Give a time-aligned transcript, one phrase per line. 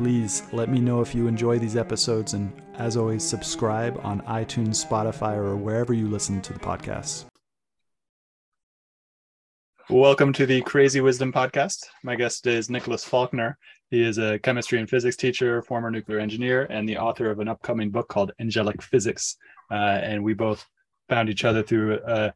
[0.00, 4.82] Please let me know if you enjoy these episodes, and as always, subscribe on iTunes,
[4.82, 7.26] Spotify, or wherever you listen to the podcast.
[9.90, 11.84] Welcome to the Crazy Wisdom Podcast.
[12.02, 13.58] My guest today is Nicholas Faulkner.
[13.90, 17.48] He is a chemistry and physics teacher, former nuclear engineer, and the author of an
[17.48, 19.36] upcoming book called Angelic Physics.
[19.70, 20.64] Uh, and we both
[21.10, 22.32] found each other through a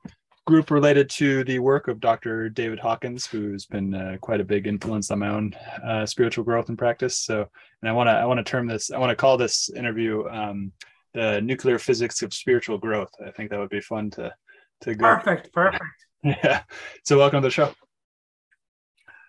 [0.47, 2.49] group related to the work of Dr.
[2.49, 5.55] David Hawkins, who's been uh, quite a big influence on my own
[5.85, 7.17] uh, spiritual growth and practice.
[7.17, 7.49] So,
[7.83, 10.29] and I want to I want to term this I want to call this interview
[10.29, 10.73] um,
[11.15, 13.11] the nuclear physics of spiritual growth.
[13.25, 14.35] I think that would be fun to
[14.83, 15.05] to go.
[15.17, 15.85] Perfect, perfect.
[16.23, 16.63] yeah.
[17.05, 17.73] So, welcome to the show.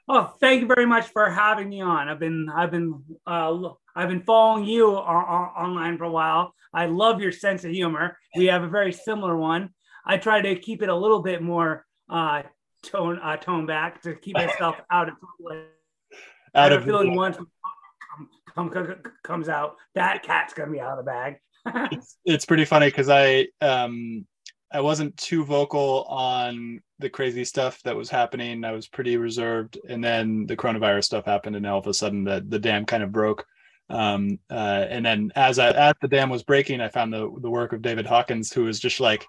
[0.07, 2.09] Oh, thank you very much for having me on.
[2.09, 5.25] I've been I've been uh, I've been following you on
[5.55, 6.53] online for a while.
[6.73, 8.17] I love your sense of humor.
[8.35, 9.69] We have a very similar one.
[10.05, 12.43] I try to keep it a little bit more uh,
[12.83, 15.15] tone uh, tone back to keep myself out of
[16.53, 17.37] out of feeling once
[18.53, 21.37] come, come, comes out that cat's gonna be out of the bag.
[21.91, 24.25] it's, it's pretty funny because I um
[24.71, 28.63] I wasn't too vocal on the crazy stuff that was happening.
[28.63, 32.23] I was pretty reserved, and then the coronavirus stuff happened, and all of a sudden
[32.23, 33.45] the the dam kind of broke.
[33.89, 37.49] Um, uh, and then as I, as the dam was breaking, I found the the
[37.49, 39.25] work of David Hawkins, who was just like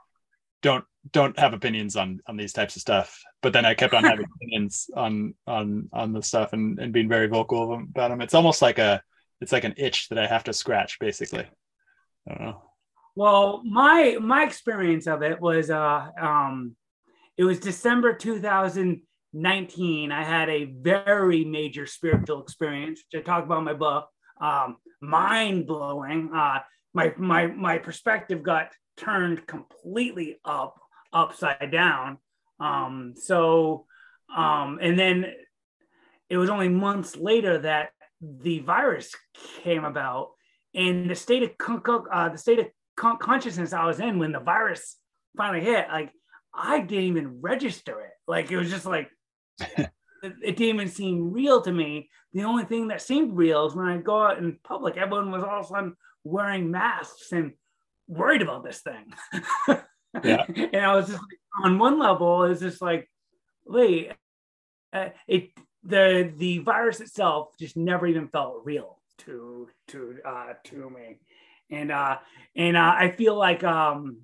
[0.66, 3.22] don't don't have opinions on on these types of stuff.
[3.40, 7.08] But then i kept on having opinions on on on the stuff and and being
[7.08, 9.00] very vocal about them it's almost like a
[9.40, 11.46] it's like an itch that i have to scratch basically.
[12.28, 12.62] I don't know.
[13.14, 16.74] Well my my experience of it was uh um
[17.36, 23.58] it was december 2019 i had a very major spiritual experience which i talk about
[23.58, 24.08] in my book.
[24.40, 26.58] Um mind blowing uh
[26.98, 30.80] my my my perspective got turned completely up
[31.12, 32.18] upside down.
[32.60, 33.86] Um so
[34.34, 35.26] um and then
[36.28, 37.90] it was only months later that
[38.20, 39.14] the virus
[39.62, 40.30] came about
[40.74, 41.50] and the state of
[42.12, 44.96] uh, the state of consciousness i was in when the virus
[45.36, 46.10] finally hit like
[46.56, 48.12] i didn't even register it.
[48.26, 49.10] Like it was just like
[49.60, 49.90] it,
[50.22, 52.08] it didn't even seem real to me.
[52.32, 55.42] The only thing that seemed real is when i go out in public everyone was
[55.42, 57.52] all of a sudden wearing masks and
[58.08, 59.12] worried about this thing.
[60.24, 60.44] yeah.
[60.48, 63.08] and I was just like, on one level, it's just like,
[63.66, 64.12] wait,
[64.92, 65.50] uh, it
[65.82, 71.18] the the virus itself just never even felt real to to uh, to me,
[71.70, 72.18] and uh,
[72.54, 74.18] and uh, I feel like um,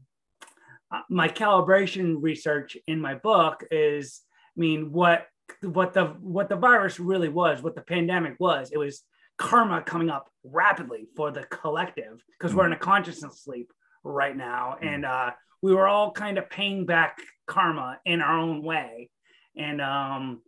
[0.91, 4.21] uh, my calibration research in my book is,
[4.56, 5.26] I mean, what
[5.62, 8.71] what the what the virus really was, what the pandemic was.
[8.72, 9.03] It was
[9.42, 13.72] karma coming up rapidly for the collective because we're in a consciousness sleep
[14.04, 14.76] right now.
[14.80, 14.86] Hmm.
[14.86, 15.30] and uh,
[15.62, 19.10] we were all kind of paying back karma in our own way.
[19.56, 20.42] And um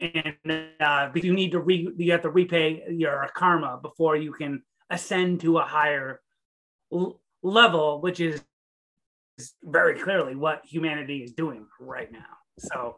[0.00, 4.62] and uh, you need to re you have to repay your karma before you can
[4.88, 6.20] ascend to a higher
[6.92, 8.42] l- level which is
[9.62, 12.32] very clearly what humanity is doing right now.
[12.58, 12.96] So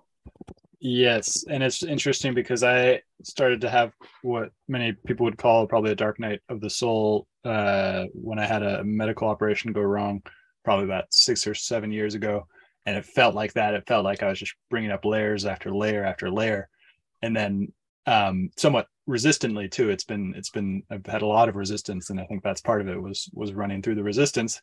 [0.85, 5.93] Yes, and it's interesting because I started to have what many people would call probably
[5.93, 10.23] a dark night of the soul uh, when I had a medical operation go wrong,
[10.65, 12.49] probably about six or seven years ago,
[12.85, 13.75] and it felt like that.
[13.75, 16.69] It felt like I was just bringing up layers after layer after layer,
[17.23, 17.69] and then
[18.07, 19.89] um, somewhat resistantly too.
[19.89, 22.81] It's been it's been I've had a lot of resistance, and I think that's part
[22.81, 24.61] of it was was running through the resistance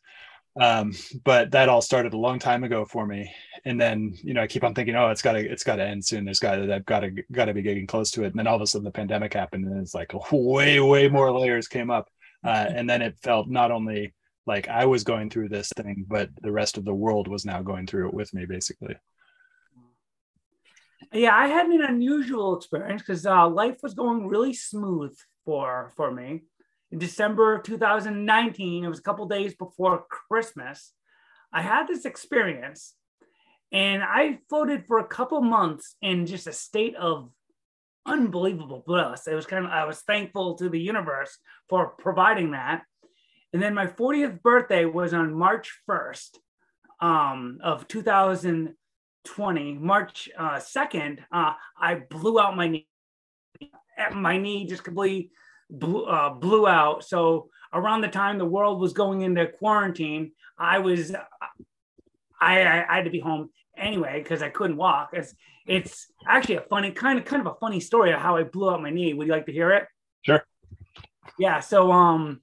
[0.58, 0.92] um,
[1.24, 3.32] but that all started a long time ago for me.
[3.64, 5.84] And then you know i keep on thinking oh it's got to it's got to
[5.84, 6.24] end soon.
[6.24, 8.28] There's got to i've got to got to be getting close to it.
[8.28, 11.38] And then all of a sudden the pandemic happened and it's like way way more
[11.38, 12.08] layers came up.
[12.42, 14.14] Uh, and then it felt not only
[14.46, 17.60] like i was going through this thing but the rest of the world was now
[17.60, 18.96] going through it with me basically.
[21.12, 25.14] Yeah i had an unusual experience because uh, life was going really smooth
[25.44, 26.42] for for me
[26.92, 30.92] in December of 2019, it was a couple days before Christmas,
[31.52, 32.94] I had this experience
[33.72, 37.30] and I floated for a couple months in just a state of
[38.06, 39.26] unbelievable bliss.
[39.28, 41.38] It was kind of, I was thankful to the universe
[41.68, 42.82] for providing that.
[43.52, 46.38] And then my 40th birthday was on March 1st
[47.00, 49.74] um, of 2020.
[49.74, 52.88] March uh, 2nd, uh, I blew out my knee.
[54.14, 55.30] My knee just completely
[55.70, 57.04] blew, uh, blew out.
[57.04, 61.14] So around the time the world was going into quarantine, I was
[62.40, 65.10] I, I, I had to be home anyway because I couldn't walk.
[65.12, 65.34] It's
[65.66, 68.70] it's actually a funny kind of kind of a funny story of how I blew
[68.70, 69.14] out my knee.
[69.14, 69.86] Would you like to hear it?
[70.22, 70.44] Sure.
[71.38, 71.60] Yeah.
[71.60, 72.40] So um,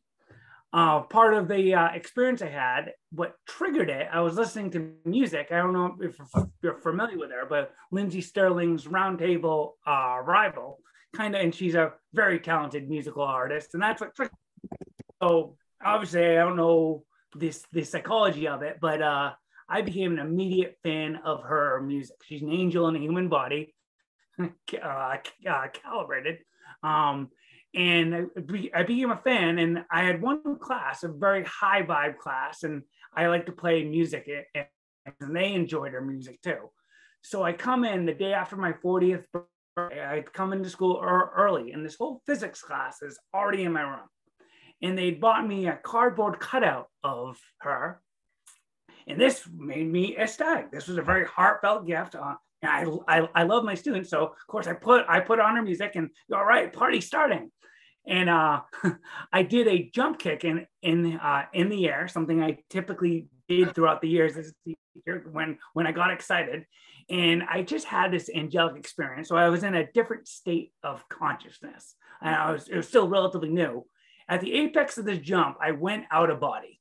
[0.73, 4.93] uh, part of the uh, experience I had, what triggered it, I was listening to
[5.05, 5.47] music.
[5.51, 6.17] I don't know if
[6.61, 10.79] you're familiar with her, but Lindsey Stirling's Roundtable uh, rival,
[11.15, 14.11] kind of, and she's a very talented musical artist, and that's what.
[15.21, 17.03] So obviously, I don't know
[17.35, 19.33] this the psychology of it, but uh,
[19.69, 22.17] I became an immediate fan of her music.
[22.23, 23.73] She's an angel in a human body,
[24.39, 24.45] uh,
[25.49, 26.39] uh, calibrated.
[26.83, 27.29] Um,
[27.73, 29.59] and I, I became a fan.
[29.59, 32.83] And I had one class, a very high vibe class, and
[33.13, 34.65] I like to play music, and,
[35.29, 36.69] they enjoyed her music too.
[37.21, 39.23] So I come in the day after my 40th
[39.77, 40.05] birthday.
[40.05, 44.07] I come into school early, and this whole physics class is already in my room.
[44.81, 48.01] And they'd bought me a cardboard cutout of her
[49.07, 50.69] and this made me ecstatic.
[50.71, 52.15] This was a very heartfelt gift.
[52.15, 54.09] Uh, I, I, I love my students.
[54.09, 57.51] So of course I put, I put on her music and all right, party starting.
[58.05, 58.61] And uh,
[59.33, 63.73] I did a jump kick in, in, uh, in the air, something I typically did
[63.73, 64.35] throughout the years
[65.31, 66.65] when, when I got excited.
[67.09, 69.29] And I just had this angelic experience.
[69.29, 71.95] So I was in a different state of consciousness.
[72.21, 73.85] And I was, it was still relatively new.
[74.27, 76.77] At the apex of this jump, I went out of body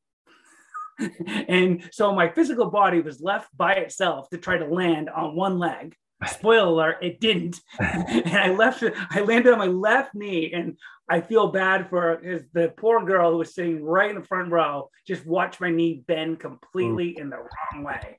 [1.49, 5.59] and so my physical body was left by itself to try to land on one
[5.59, 5.95] leg.
[6.27, 7.61] Spoiler alert, it didn't.
[7.79, 10.77] and I left I landed on my left knee and
[11.09, 14.51] I feel bad for his, the poor girl who was sitting right in the front
[14.51, 17.21] row, just watch my knee bend completely Ooh.
[17.21, 18.19] in the wrong way.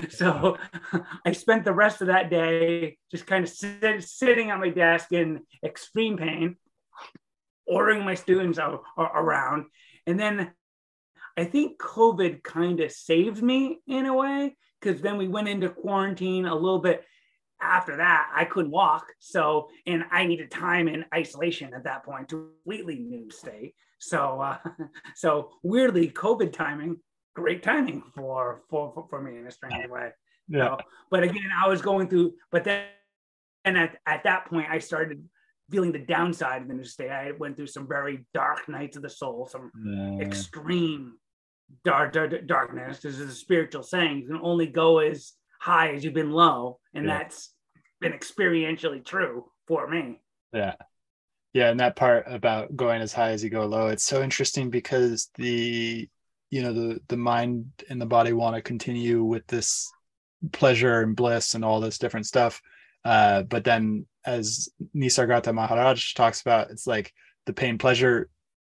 [0.10, 0.58] so
[1.24, 5.12] I spent the rest of that day just kind of sit, sitting at my desk
[5.12, 6.56] in extreme pain,
[7.66, 9.64] ordering my students out, around.
[10.06, 10.52] And then
[11.38, 15.68] I think COVID kind of saved me in a way because then we went into
[15.68, 17.04] quarantine a little bit
[17.60, 18.30] after that.
[18.34, 19.06] I couldn't walk.
[19.18, 23.74] So, and I needed time in isolation at that point to completely new state.
[23.98, 24.58] So, uh,
[25.16, 26.96] so weirdly, COVID timing,
[27.34, 30.10] great timing for, for, for, me in a strange way.
[30.48, 30.76] Yeah.
[30.76, 30.78] So,
[31.10, 32.84] but again, I was going through, but then
[33.64, 35.24] and at, at that point, I started
[35.70, 37.10] feeling the downside of the new state.
[37.10, 40.24] I went through some very dark nights of the soul, some yeah.
[40.26, 41.18] extreme
[41.84, 43.00] dark, dark darkness.
[43.00, 44.18] This is a spiritual saying.
[44.18, 47.18] You can only go as high as you've been low, and yeah.
[47.18, 47.52] that's
[48.00, 50.20] been experientially true for me.
[50.52, 50.74] Yeah.
[51.54, 54.70] Yeah, and that part about going as high as you go low, it's so interesting
[54.70, 56.08] because the
[56.50, 59.90] you know the the mind and the body want to continue with this
[60.52, 62.60] pleasure and bliss and all this different stuff.
[63.04, 67.12] Uh, but then as Nisargadatta Maharaj talks about, it's like
[67.46, 68.28] the pain pleasure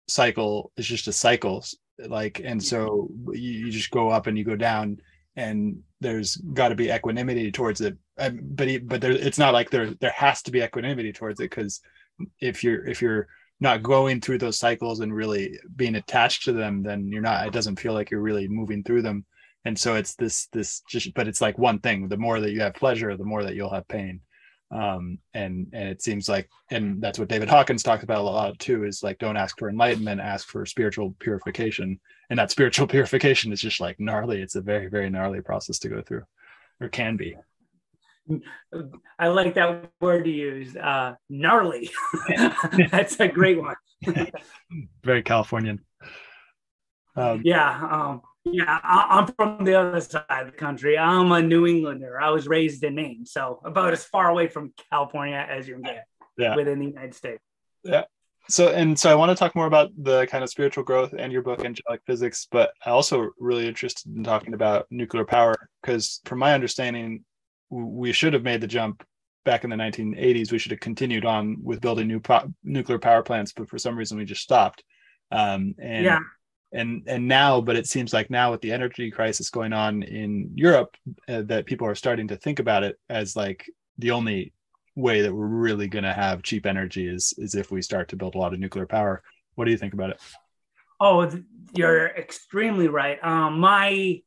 [0.08, 1.64] cycle is just a cycle
[2.08, 5.00] like and so you, you just go up and you go down
[5.36, 7.98] and there's got to be equanimity towards it.
[8.18, 11.40] Um, but he, but there, it's not like there there has to be equanimity towards
[11.40, 11.82] it because
[12.40, 13.28] if you're if you're
[13.62, 17.54] not going through those cycles and really being attached to them then you're not it
[17.54, 19.26] doesn't feel like you're really moving through them.
[19.66, 22.08] And so it's this this just but it's like one thing.
[22.08, 24.22] The more that you have pleasure the more that you'll have pain
[24.72, 28.60] um, and and it seems like and that's what david hawkins talks about a lot
[28.60, 32.00] too is like don't ask for enlightenment ask for spiritual purification.
[32.30, 34.42] And that spiritual purification is just like gnarly.
[34.42, 36.24] It's a very very gnarly process to go through
[36.80, 37.36] or can be.
[39.18, 41.90] I like that word to use uh, gnarly.
[42.92, 43.76] That's a great one.
[45.04, 45.80] Very californian.
[47.16, 50.98] Um, yeah um, yeah, I'm from the other side of the country.
[50.98, 52.20] I'm a New Englander.
[52.20, 55.84] I was raised in Maine, so about as far away from California as you can
[55.84, 56.06] get
[56.38, 56.56] yeah.
[56.56, 57.42] within the United States.
[57.84, 58.04] Yeah.
[58.50, 61.32] So and so I want to talk more about the kind of spiritual growth and
[61.32, 66.20] your book Angelic Physics, but I also really interested in talking about nuclear power because
[66.26, 67.24] from my understanding
[67.70, 69.04] we should have made the jump
[69.46, 73.24] back in the 1980s we should have continued on with building new po- nuclear power
[73.24, 74.84] plants but for some reason we just stopped
[75.32, 76.20] um, and yeah
[76.72, 80.52] and and now but it seems like now with the energy crisis going on in
[80.54, 80.96] europe
[81.28, 83.66] uh, that people are starting to think about it as like
[83.98, 84.54] the only
[84.96, 88.16] way that we're really going to have cheap energy is is if we start to
[88.16, 89.24] build a lot of nuclear power.
[89.56, 90.22] What do you think about it?
[91.00, 91.30] Oh
[91.74, 93.24] you're extremely right.
[93.24, 94.22] Um, my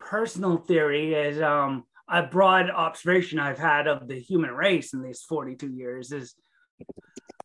[0.00, 5.22] personal theory is um, a broad observation i've had of the human race in these
[5.22, 6.34] 42 years is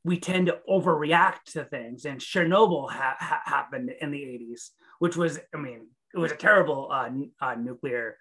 [0.04, 2.06] we tend to overreact to things.
[2.06, 4.70] And Chernobyl ha- ha- happened in the 80s,
[5.00, 7.10] which was, I mean, it was a terrible uh,
[7.42, 8.18] uh, nuclear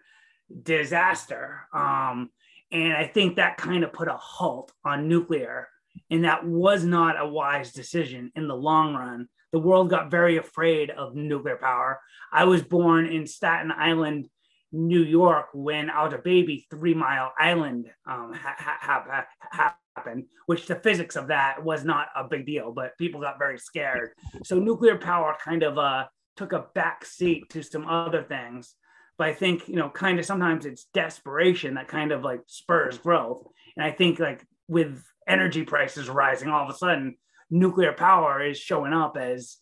[0.63, 1.67] disaster.
[1.75, 2.31] Um,
[2.71, 5.69] and I think that kind of put a halt on nuclear.
[6.11, 10.39] And that was not a wise decision in the long run the world got very
[10.39, 12.01] afraid of nuclear power.
[12.33, 14.29] I was born in Staten Island,
[14.73, 16.67] New York, when I was a baby.
[16.71, 22.09] Three Mile Island um, ha- ha- ha- happened, which the physics of that was not
[22.17, 24.11] a big deal, but people got very scared.
[24.45, 26.07] So nuclear power kind of uh,
[26.37, 28.75] took a back seat to some other things.
[29.19, 32.99] But I think you know, kind of sometimes it's desperation that kind of like spurs
[32.99, 33.47] growth.
[33.77, 37.17] And I think like with energy prices rising, all of a sudden
[37.51, 39.59] nuclear power is showing up as,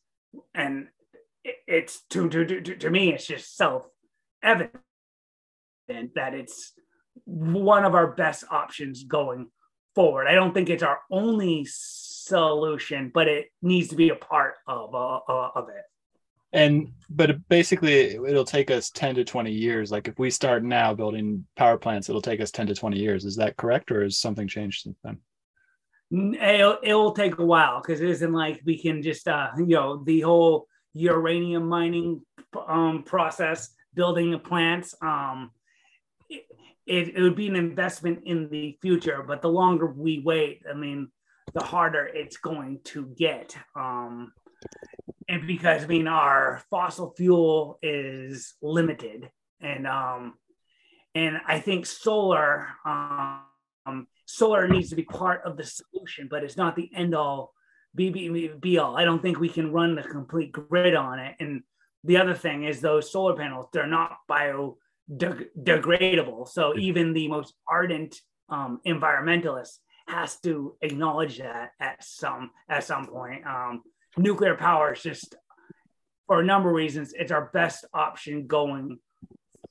[0.54, 0.88] and
[1.66, 3.86] it's to to to, to me, it's just self
[4.42, 4.74] evident
[6.14, 6.72] that it's
[7.24, 9.48] one of our best options going
[9.94, 10.26] forward.
[10.26, 14.94] I don't think it's our only solution, but it needs to be a part of
[14.94, 15.84] uh, uh, of it.
[16.52, 19.90] And but basically, it'll take us ten to twenty years.
[19.90, 23.24] Like if we start now building power plants, it'll take us ten to twenty years.
[23.24, 25.18] Is that correct, or has something changed since then?
[26.12, 29.76] It'll, it will take a while because it isn't like we can just uh, you
[29.76, 32.22] know the whole uranium mining
[32.66, 34.94] um, process, building the plants.
[35.00, 35.52] Um,
[36.28, 36.46] it,
[36.90, 41.08] it would be an investment in the future, but the longer we wait, I mean,
[41.54, 43.56] the harder it's going to get.
[43.74, 44.32] Um,
[45.28, 49.30] and because I mean, our fossil fuel is limited,
[49.60, 50.34] and um,
[51.14, 56.56] and I think solar um, solar needs to be part of the solution, but it's
[56.56, 57.52] not the end all
[57.94, 58.96] be, be, be all.
[58.96, 61.36] I don't think we can run the complete grid on it.
[61.40, 61.62] And
[62.04, 64.78] the other thing is those solar panels, they're not bio
[65.16, 66.48] de- degradable.
[66.48, 68.16] So even the most ardent
[68.48, 73.46] um, environmentalist has to acknowledge that at some at some point.
[73.46, 73.82] Um,
[74.16, 75.36] nuclear power is just,
[76.26, 78.98] for a number of reasons, it's our best option going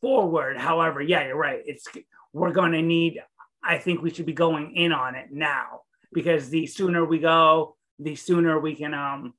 [0.01, 0.57] forward.
[0.57, 1.61] However, yeah, you're right.
[1.65, 1.85] It's
[2.33, 3.19] we're going to need.
[3.63, 5.81] I think we should be going in on it now
[6.13, 9.33] because the sooner we go, the sooner we can um,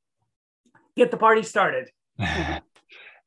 [0.96, 1.88] get the party started.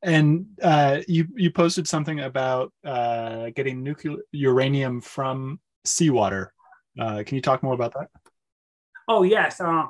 [0.04, 6.52] And uh, you you posted something about uh, getting nuclear uranium from seawater.
[7.00, 8.08] Uh, can you talk more about that?
[9.08, 9.60] Oh yes.
[9.60, 9.86] Uh,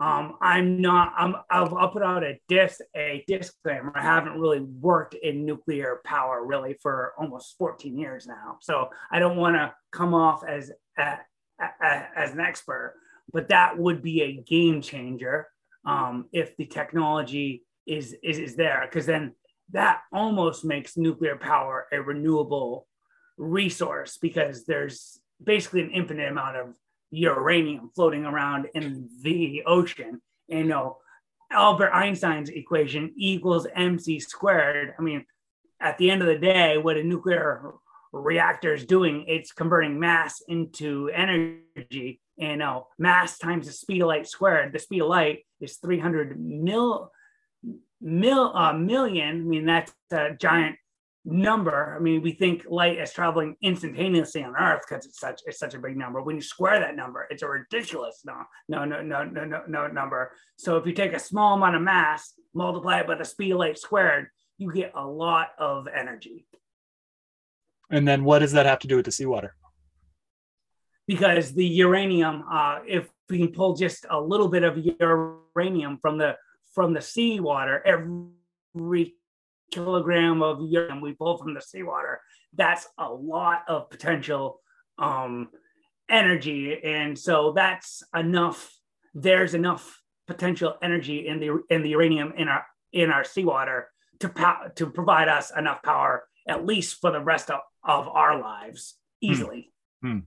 [0.00, 1.12] um, I'm not.
[1.16, 1.36] I'm.
[1.50, 3.92] I'll, I'll put out a dis a disclaimer.
[3.94, 9.18] I haven't really worked in nuclear power really for almost 14 years now, so I
[9.18, 12.94] don't want to come off as as an expert.
[13.30, 15.48] But that would be a game changer
[15.84, 19.34] um, if the technology is is, is there, because then
[19.72, 22.86] that almost makes nuclear power a renewable
[23.36, 26.74] resource because there's basically an infinite amount of
[27.10, 30.20] uranium floating around in the ocean.
[30.48, 30.98] And you know,
[31.50, 34.94] Albert Einstein's equation equals mc squared.
[34.98, 35.24] I mean,
[35.80, 37.72] at the end of the day, what a nuclear
[38.12, 42.20] reactor is doing, it's converting mass into energy.
[42.38, 44.72] And you know, mass times the speed of light squared.
[44.72, 47.10] The speed of light is 300 mil
[48.00, 50.76] mil, uh, million, I mean, that's a giant
[51.24, 51.94] number.
[51.96, 55.74] I mean, we think light is traveling instantaneously on Earth because it's such it's such
[55.74, 56.22] a big number.
[56.22, 59.86] When you square that number, it's a ridiculous no no no no no no no
[59.86, 60.32] number.
[60.56, 63.58] So if you take a small amount of mass, multiply it by the speed of
[63.58, 64.28] light squared,
[64.58, 66.46] you get a lot of energy.
[67.90, 69.54] And then what does that have to do with the seawater?
[71.06, 76.18] Because the uranium, uh, if we can pull just a little bit of uranium from
[76.18, 76.36] the
[76.74, 79.14] from the seawater every
[79.70, 82.20] kilogram of uranium we pull from the seawater
[82.54, 84.60] that's a lot of potential
[84.98, 85.48] um,
[86.08, 88.74] energy and so that's enough
[89.14, 94.28] there's enough potential energy in the in the uranium in our in our seawater to
[94.28, 98.96] pow- to provide us enough power at least for the rest of, of our lives
[99.22, 99.32] hmm.
[99.32, 99.72] easily.
[100.02, 100.18] Hmm.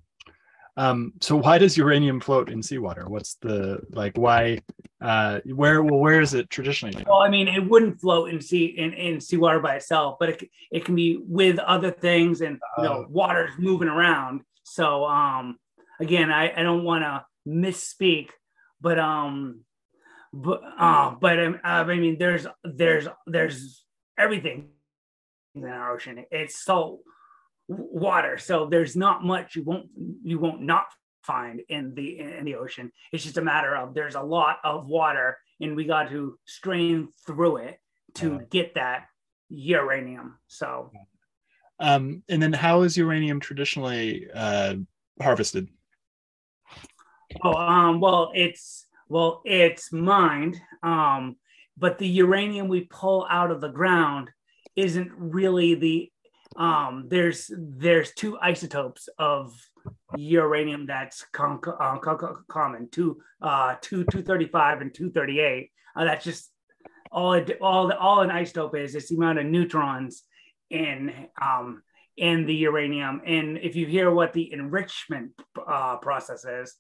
[0.76, 3.08] Um, so why does uranium float in seawater?
[3.08, 4.18] What's the like?
[4.18, 4.60] Why?
[5.00, 5.84] Uh, where?
[5.84, 7.04] Well, where is it traditionally?
[7.08, 10.50] Well, I mean, it wouldn't float in sea in, in seawater by itself, but it,
[10.72, 14.42] it can be with other things, and you know, uh, water's moving around.
[14.64, 15.60] So, um,
[16.00, 18.30] again, I, I don't want to misspeak,
[18.82, 19.62] but um,
[20.34, 23.84] but uh, but um, I mean, there's there's there's
[24.18, 24.70] everything
[25.54, 26.26] in our ocean.
[26.32, 27.02] It's salt
[27.68, 28.38] water.
[28.38, 29.88] So there's not much you won't
[30.24, 30.86] you won't not
[31.24, 32.92] find in the in the ocean.
[33.12, 37.10] It's just a matter of there's a lot of water, and we got to strain
[37.26, 37.80] through it
[38.16, 39.06] to get that
[39.50, 40.38] uranium.
[40.48, 40.92] So,
[41.80, 44.76] um, and then how is uranium traditionally uh,
[45.22, 45.70] harvested?
[47.44, 51.38] Oh, um, well, it's well, it's mined, um,
[51.78, 54.30] but the uranium we pull out of the ground
[54.76, 56.12] isn't really the
[56.56, 59.54] um, there's there's two isotopes of
[60.16, 61.98] uranium that's uh,
[62.48, 66.52] common two uh two 235 and 238 uh, that's just
[67.12, 70.24] all it, all all an isotope is is the amount of neutrons
[70.70, 71.84] in um,
[72.18, 73.22] in the uranium.
[73.26, 75.32] And if you hear what the enrichment
[75.68, 76.76] uh, process is,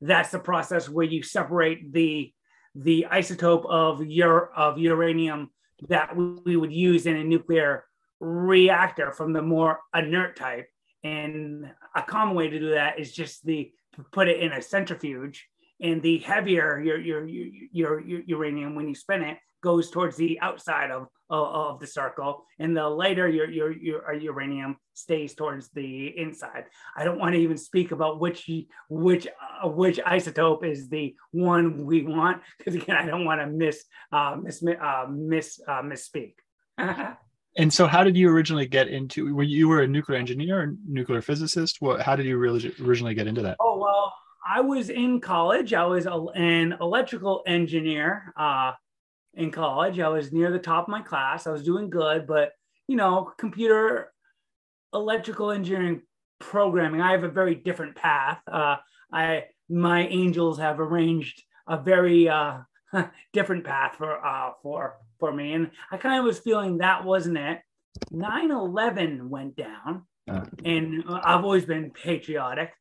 [0.00, 2.32] that's the process where you separate the
[2.74, 5.50] the isotope of your of uranium
[5.88, 7.84] that we would use in a nuclear
[8.20, 10.68] reactor from the more inert type.
[11.04, 13.70] And a common way to do that is just the
[14.12, 15.46] put it in a centrifuge.
[15.80, 20.38] And the heavier your your your, your uranium when you spin it goes towards the
[20.40, 25.68] outside of, of, of the circle, and the lighter your, your your uranium stays towards
[25.70, 26.64] the inside.
[26.96, 28.50] I don't want to even speak about which
[28.88, 29.26] which
[29.62, 33.84] uh, which isotope is the one we want because again, I don't want to miss
[34.12, 36.34] uh, miss uh, miss uh, misspeak.
[37.58, 39.34] And so, how did you originally get into?
[39.34, 41.78] Were you were a nuclear engineer, or nuclear physicist?
[41.80, 42.00] What?
[42.00, 43.56] How did you really originally get into that?
[43.58, 44.14] Oh well,
[44.48, 45.74] I was in college.
[45.74, 48.72] I was a, an electrical engineer uh,
[49.34, 49.98] in college.
[49.98, 51.48] I was near the top of my class.
[51.48, 52.52] I was doing good, but
[52.86, 54.12] you know, computer
[54.94, 56.02] electrical engineering
[56.38, 57.00] programming.
[57.00, 58.40] I have a very different path.
[58.46, 58.76] Uh,
[59.12, 62.58] I my angels have arranged a very uh,
[63.32, 65.54] different path for uh, for for me.
[65.54, 67.60] And I kind of was feeling that wasn't it.
[68.10, 70.44] 9 11 went down, uh.
[70.64, 72.72] and I've always been patriotic.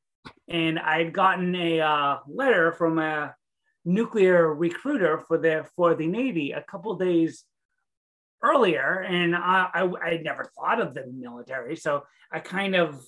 [0.47, 3.35] And I'd gotten a uh, letter from a
[3.85, 7.45] nuclear recruiter for the for the Navy a couple days
[8.43, 13.01] earlier, and I, I I never thought of the military, so I kind of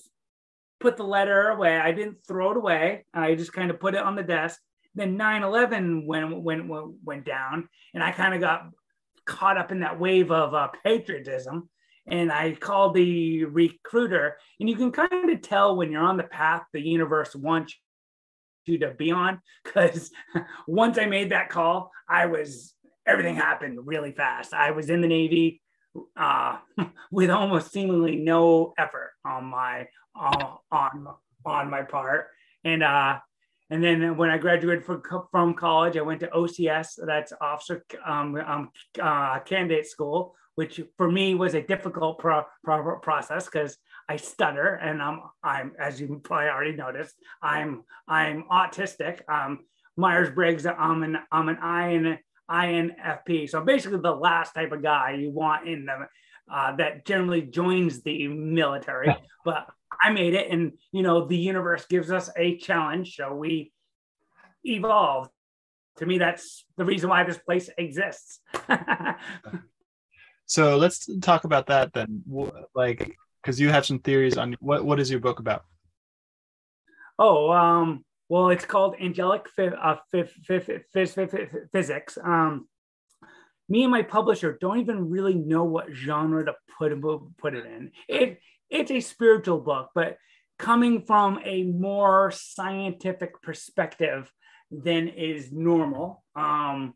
[0.80, 1.78] put the letter away.
[1.78, 3.06] I didn't throw it away.
[3.14, 4.60] I just kind of put it on the desk.
[4.96, 6.70] Then 9/11 went went
[7.04, 8.70] went down, and I kind of got
[9.26, 11.70] caught up in that wave of uh, patriotism.
[12.08, 16.24] And I called the recruiter, and you can kind of tell when you're on the
[16.24, 17.76] path the universe wants
[18.66, 19.42] you to be on.
[19.64, 20.10] Because
[20.68, 22.74] once I made that call, I was
[23.06, 24.54] everything happened really fast.
[24.54, 25.62] I was in the Navy
[26.18, 26.58] uh,
[27.12, 29.88] with almost seemingly no effort on my
[30.20, 31.08] uh, on
[31.46, 32.28] on my part,
[32.64, 33.20] and uh,
[33.70, 35.02] and then when I graduated from,
[35.32, 41.12] from college, I went to OCS, that's Officer um, um, uh, Candidate School, which for
[41.12, 43.78] me was a difficult pro- pro- process because
[44.08, 49.22] I stutter and I'm, I'm, as you probably already noticed, I'm, I'm autistic.
[49.30, 49.60] Um,
[49.98, 52.18] Myers Briggs, I'm an, I'm an IN,
[52.50, 53.50] INFP.
[53.50, 56.08] So basically, the last type of guy you want in the
[56.52, 59.16] uh, that generally joins the military.
[59.46, 59.68] but
[60.02, 63.72] I made it, and you know the universe gives us a challenge, so we
[64.64, 65.30] evolve.
[65.98, 68.40] To me, that's the reason why this place exists.
[70.46, 72.24] so let's talk about that then.
[72.74, 75.64] Like, because you have some theories on what what is your book about?
[77.18, 79.96] Oh, um, well, it's called Angelic uh,
[81.74, 82.18] Physics.
[82.24, 82.68] Um,
[83.68, 86.94] me and my publisher don't even really know what genre to put
[87.38, 87.92] put it in.
[88.08, 88.40] It
[88.70, 90.18] it's a spiritual book, but
[90.58, 94.32] coming from a more scientific perspective
[94.72, 96.24] than is normal.
[96.36, 96.94] Um,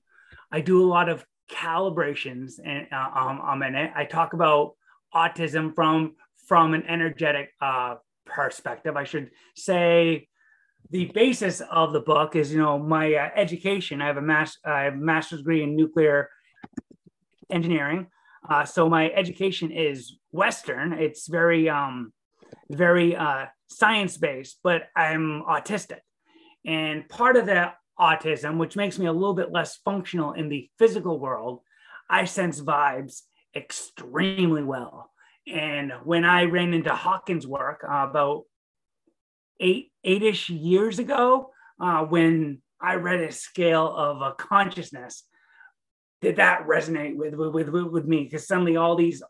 [0.52, 3.42] I do a lot of calibrations and uh, um.
[3.44, 4.74] I talk about
[5.14, 6.16] autism from
[6.48, 8.96] from an energetic uh, perspective.
[8.96, 10.28] I should say
[10.90, 14.02] the basis of the book is you know my uh, education.
[14.02, 16.30] I have a mass I have a master's degree in nuclear
[17.50, 18.08] engineering.
[18.50, 20.94] Uh, so my education is Western.
[20.94, 22.14] It's very, um,
[22.70, 26.00] very uh, science based, but I'm autistic.
[26.66, 30.70] And part of that autism, which makes me a little bit less functional in the
[30.78, 31.62] physical world,
[32.10, 33.22] I sense vibes
[33.56, 35.12] extremely well.
[35.48, 38.44] And when I ran into Hawkins' work uh, about
[39.60, 45.24] eight eight-ish years ago, uh, when I read a scale of a consciousness,
[46.24, 48.24] did that resonate with with with, with me?
[48.24, 49.22] Because suddenly all these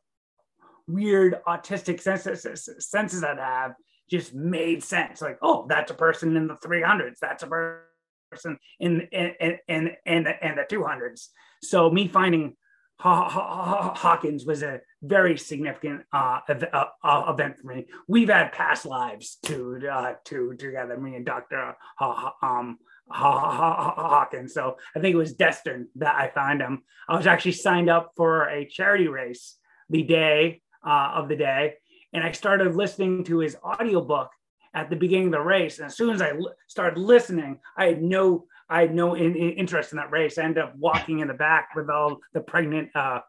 [0.88, 3.74] weird autistic senses senses I have
[4.10, 5.22] just made sense.
[5.22, 7.18] Like, oh, that's a person in the 300s.
[7.20, 11.28] That's a person in in in in the, the 200s.
[11.62, 12.56] So me finding
[13.00, 17.88] Hawkins was a very significant uh, uh, uh, event for me.
[18.08, 22.78] We've had past lives to uh, to together, me and Doctor um,
[23.10, 24.54] Hawkins.
[24.54, 26.84] So I think it was destined that I found him.
[27.08, 29.58] I was actually signed up for a charity race
[29.90, 31.76] the day uh, of the day,
[32.14, 34.30] and I started listening to his audiobook
[34.74, 35.78] at the beginning of the race.
[35.78, 39.36] And as soon as I l- started listening, I had no I had no in,
[39.36, 40.38] in interest in that race.
[40.38, 43.20] I ended up walking in the back with all the pregnant uh,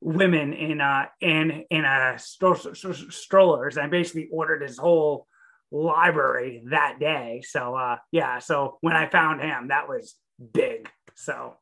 [0.00, 3.78] women in uh, in in uh, stro- strollers.
[3.78, 5.26] I basically ordered his whole
[5.70, 7.42] library that day.
[7.46, 10.16] So uh, yeah, so when I found him, that was
[10.52, 10.88] big.
[11.14, 11.54] So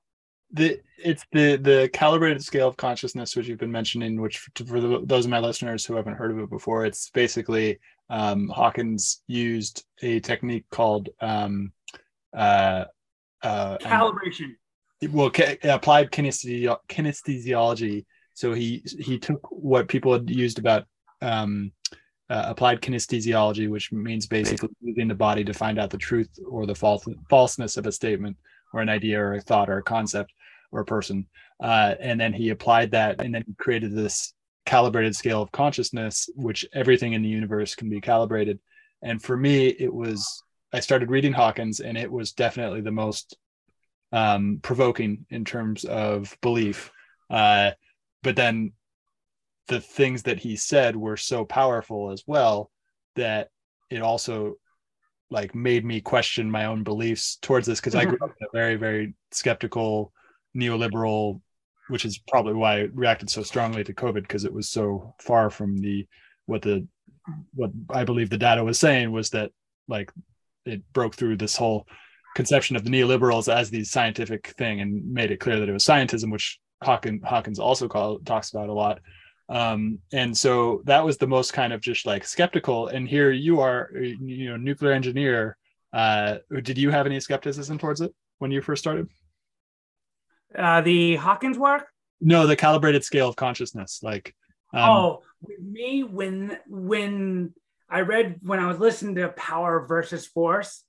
[0.52, 4.80] the it's the the calibrated scale of consciousness which you've been mentioning which for, for
[4.80, 9.22] the, those of my listeners who haven't heard of it before it's basically um, hawkins
[9.26, 11.70] used a technique called um,
[12.34, 12.84] uh,
[13.42, 14.54] uh, calibration
[15.10, 20.84] well ca- applied kinesthesi- kinesthesiology so he he took what people had used about
[21.20, 21.72] um,
[22.30, 26.66] uh, applied kinesthesiology which means basically using the body to find out the truth or
[26.66, 28.36] the false falseness of a statement
[28.72, 30.32] or an idea or a thought or a concept
[30.72, 31.26] or a person.
[31.62, 34.34] Uh, and then he applied that and then he created this
[34.66, 38.58] calibrated scale of consciousness, which everything in the universe can be calibrated.
[39.02, 43.36] And for me, it was, I started reading Hawkins and it was definitely the most
[44.12, 46.90] um, provoking in terms of belief.
[47.30, 47.70] Uh,
[48.22, 48.72] but then
[49.68, 52.70] the things that he said were so powerful as well
[53.16, 53.48] that
[53.90, 54.54] it also
[55.30, 58.50] like made me question my own beliefs towards this because I grew up in a
[58.52, 60.12] very, very skeptical
[60.56, 61.40] neoliberal,
[61.88, 65.50] which is probably why I reacted so strongly to COVID because it was so far
[65.50, 66.06] from the
[66.46, 66.86] what the
[67.54, 69.50] what I believe the data was saying was that
[69.86, 70.10] like
[70.64, 71.86] it broke through this whole
[72.34, 75.84] conception of the neoliberals as the scientific thing and made it clear that it was
[75.84, 79.00] scientism, which Hawkins, Hawkins also call, talks about a lot.
[79.48, 82.88] Um, and so that was the most kind of just like skeptical.
[82.88, 85.56] And here you are, you know, nuclear engineer.
[85.92, 89.08] Uh, did you have any skepticism towards it when you first started?
[90.56, 91.86] Uh, the Hawkins work?
[92.20, 94.00] No, the calibrated scale of consciousness.
[94.02, 94.34] Like,
[94.74, 97.54] um, oh, with me when when
[97.88, 100.82] I read when I was listening to Power versus Force,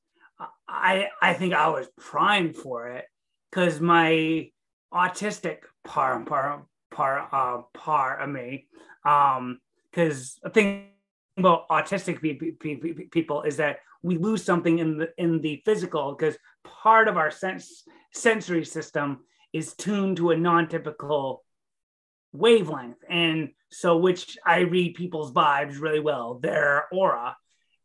[0.68, 3.06] I I think I was primed for it
[3.50, 4.50] because my
[4.94, 6.64] autistic part part
[7.00, 7.62] part uh
[8.22, 8.68] of me
[9.06, 9.60] um
[9.90, 10.90] because the thing
[11.38, 12.20] about autistic
[13.12, 17.32] people is that we lose something in the in the physical because part of our
[17.32, 17.84] sense
[18.14, 19.20] sensory system
[19.54, 21.44] is tuned to a non-typical
[22.34, 23.02] wavelength.
[23.10, 27.36] And so which i read people's vibes really well their aura.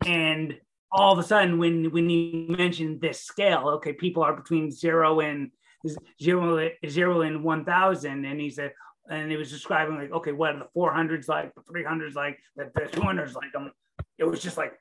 [0.05, 0.59] And
[0.91, 5.21] all of a sudden when when you mention this scale okay people are between zero
[5.21, 5.51] and
[6.23, 8.73] zero zero and 1000 and he said
[9.09, 12.71] and he was describing like okay what are the 400s like the 300s like the,
[12.75, 13.71] the 200s like um,
[14.19, 14.73] it was just like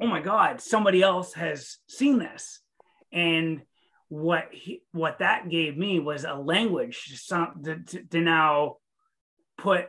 [0.00, 2.60] oh my god somebody else has seen this
[3.12, 3.62] and
[4.08, 8.76] what he, what that gave me was a language to, to, to now
[9.56, 9.86] put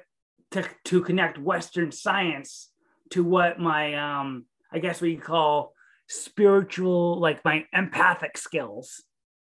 [0.52, 2.70] to, to connect Western science
[3.10, 5.74] to what my um, I guess we call
[6.08, 9.04] spiritual, like my empathic skills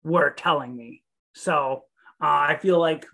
[0.04, 1.02] were telling me.
[1.34, 1.84] So
[2.22, 3.06] uh, I feel like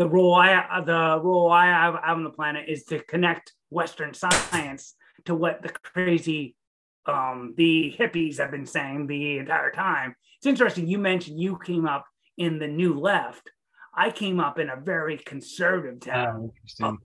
[0.00, 4.94] the role I the role I have on the planet is to connect Western science
[5.26, 6.56] to what the crazy
[7.04, 10.16] um, the hippies have been saying the entire time.
[10.38, 10.88] It's interesting.
[10.88, 12.06] You mentioned you came up
[12.38, 13.50] in the new left.
[13.94, 16.50] I came up in a very conservative town.
[16.80, 16.96] Oh,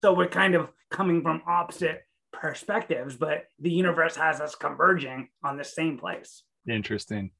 [0.00, 5.56] so we're kind of coming from opposite perspectives, but the universe has us converging on
[5.56, 6.44] the same place.
[6.68, 7.32] Interesting.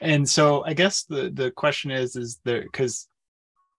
[0.00, 3.06] And so I guess the the question is is there because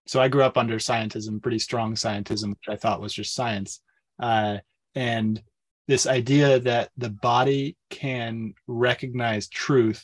[0.07, 3.81] so I grew up under scientism, pretty strong scientism, which I thought was just science.
[4.19, 4.57] Uh,
[4.95, 5.41] and
[5.87, 10.03] this idea that the body can recognize truth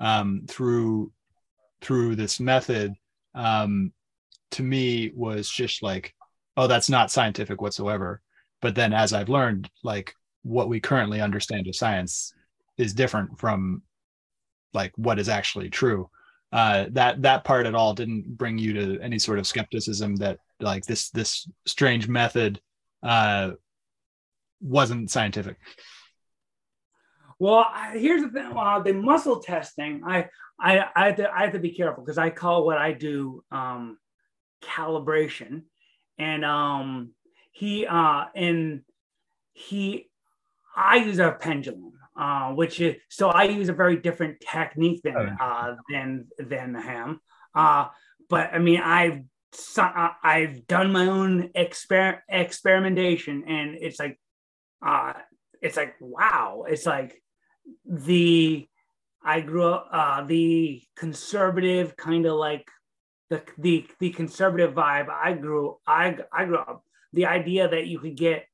[0.00, 1.12] um, through
[1.80, 2.92] through this method
[3.34, 3.92] um,
[4.50, 6.14] to me was just like
[6.56, 8.20] oh that's not scientific whatsoever
[8.60, 12.34] but then as i've learned like what we currently understand of science
[12.76, 13.82] is different from
[14.74, 16.10] like what is actually true
[16.52, 20.38] uh, that that part at all didn't bring you to any sort of skepticism that
[20.60, 22.60] like this this strange method
[23.02, 23.52] uh,
[24.60, 25.56] wasn't scientific.
[27.38, 30.28] Well, here's the thing: uh, the muscle testing, I
[30.60, 33.42] I I have to, I have to be careful because I call what I do
[33.50, 33.98] um,
[34.62, 35.62] calibration,
[36.18, 37.12] and um,
[37.52, 38.82] he uh, and
[39.54, 40.10] he
[40.76, 41.89] I use a pendulum,
[42.20, 46.74] uh, which is so I use a very different technique than oh, uh, than than
[46.74, 47.20] him.
[47.54, 47.86] Uh,
[48.28, 49.22] but I mean, I've
[49.78, 54.20] I've done my own exper- experimentation, and it's like
[54.86, 55.14] uh,
[55.60, 57.22] it's like wow it's like
[57.84, 58.66] the
[59.22, 62.68] i grew up uh, the conservative kind of like
[63.28, 67.98] the, the the conservative vibe i grew i i grew up the idea that you
[67.98, 68.46] could get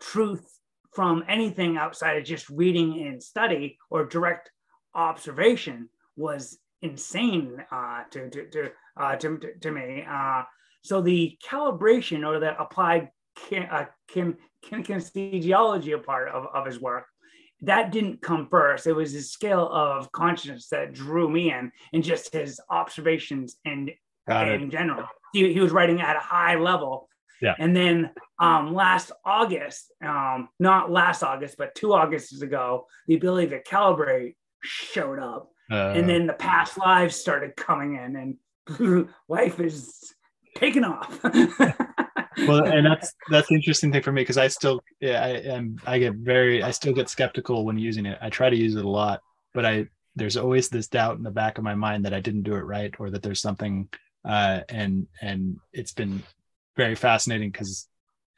[0.00, 0.53] truth
[0.94, 4.50] from anything outside of just reading and study or direct
[4.94, 10.04] observation was insane uh, to to to, uh, to, to, me.
[10.08, 10.42] Uh,
[10.82, 13.10] so the calibration or the applied
[13.52, 17.06] uh, kinesthesiology a part of, of his work
[17.64, 18.86] that didn't come first.
[18.86, 23.90] It was his scale of consciousness that drew me in, and just his observations and
[24.28, 25.06] in general.
[25.32, 27.08] He, he was writing at a high level.
[27.40, 27.54] Yeah.
[27.58, 33.48] And then um, last August, um, not last August, but two Augusts ago, the ability
[33.48, 35.50] to calibrate showed up.
[35.70, 38.36] Uh, and then the past lives started coming in,
[38.68, 40.14] and life is
[40.56, 41.20] taking off.
[41.24, 45.78] well, and that's that's the interesting thing for me because I still yeah I am
[45.86, 48.18] I get very I still get skeptical when using it.
[48.20, 49.20] I try to use it a lot,
[49.54, 52.42] but I there's always this doubt in the back of my mind that I didn't
[52.42, 53.88] do it right or that there's something
[54.24, 56.22] uh, and and it's been
[56.76, 57.88] very fascinating because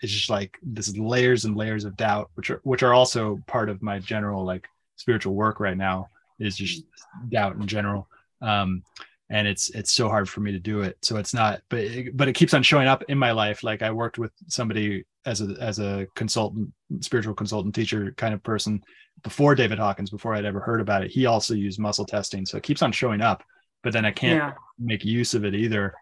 [0.03, 3.41] it's just like this is layers and layers of doubt which are which are also
[3.47, 6.85] part of my general like spiritual work right now is just
[7.29, 8.09] doubt in general.
[8.43, 8.83] Um
[9.29, 10.97] and it's it's so hard for me to do it.
[11.03, 13.63] So it's not but it, but it keeps on showing up in my life.
[13.63, 18.43] Like i worked with somebody as a as a consultant spiritual consultant teacher kind of
[18.45, 18.81] person
[19.25, 21.11] before david hawkins before i'd ever heard about it.
[21.11, 22.45] He also used muscle testing.
[22.45, 23.43] So it keeps on showing up
[23.83, 24.53] but then i can't yeah.
[24.79, 25.95] make use of it either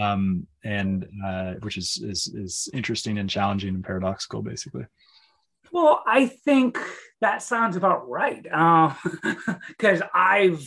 [0.00, 4.84] um and uh which is is is interesting and challenging and paradoxical basically
[5.72, 6.78] Well, I think
[7.20, 8.44] that sounds about right.
[9.68, 10.66] Because I've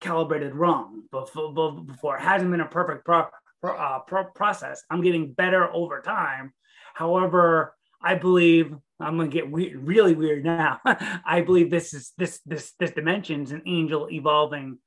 [0.00, 2.16] calibrated wrong before, before.
[2.16, 3.26] It hasn't been a perfect pro,
[3.64, 4.82] uh, pro process.
[4.90, 6.52] I'm getting better over time.
[6.94, 10.80] However, I believe I'm gonna get weird, really weird now.
[10.84, 14.78] I believe this is this this this dimension's an angel evolving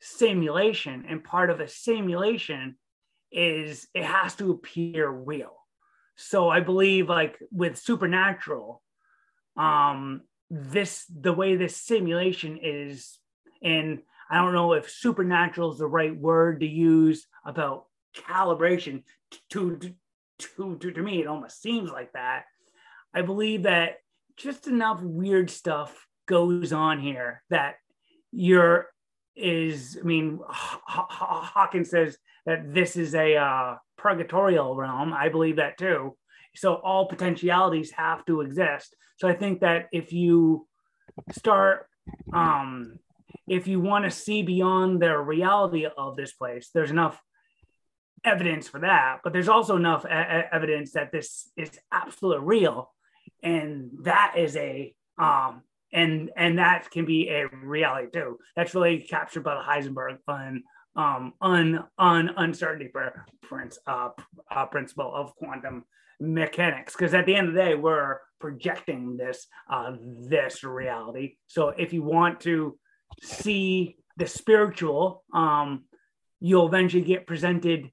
[0.00, 2.76] simulation, and part of a simulation
[3.32, 5.56] is it has to appear real.
[6.16, 8.82] So I believe like with supernatural,
[9.56, 13.18] um, this the way this simulation is,
[13.62, 19.04] and I don't know if supernatural is the right word to use about calibration.
[19.50, 19.94] To to
[20.78, 22.44] to, to me, it almost seems like that.
[23.14, 23.96] I believe that
[24.36, 27.76] just enough weird stuff goes on here that
[28.30, 28.88] you're
[29.34, 35.12] is I mean Hawkins says that this is a uh, purgatorial realm.
[35.12, 36.16] I believe that too.
[36.54, 38.94] So all potentialities have to exist.
[39.16, 40.66] So I think that if you
[41.30, 41.86] start,
[42.32, 42.98] um,
[43.46, 47.20] if you want to see beyond the reality of this place, there's enough
[48.24, 49.18] evidence for that.
[49.22, 52.90] But there's also enough evidence that this is absolutely real,
[53.42, 58.38] and that is a um, and and that can be a reality too.
[58.56, 60.62] That's really captured by the Heisenberg un,
[60.96, 63.24] um, un, un uncertainty for,
[63.86, 64.10] uh,
[64.50, 65.84] uh, principle of quantum
[66.20, 66.94] mechanics.
[66.94, 71.36] Because at the end of the day, we're projecting this uh, this reality.
[71.46, 72.78] So if you want to
[73.22, 75.84] see the spiritual, um,
[76.40, 77.90] you'll eventually get presented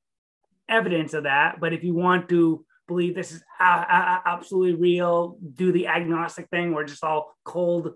[0.67, 1.59] evidence of that.
[1.59, 6.49] But if you want to believe this is a- a- absolutely real, do the agnostic
[6.49, 7.93] thing, where just all cold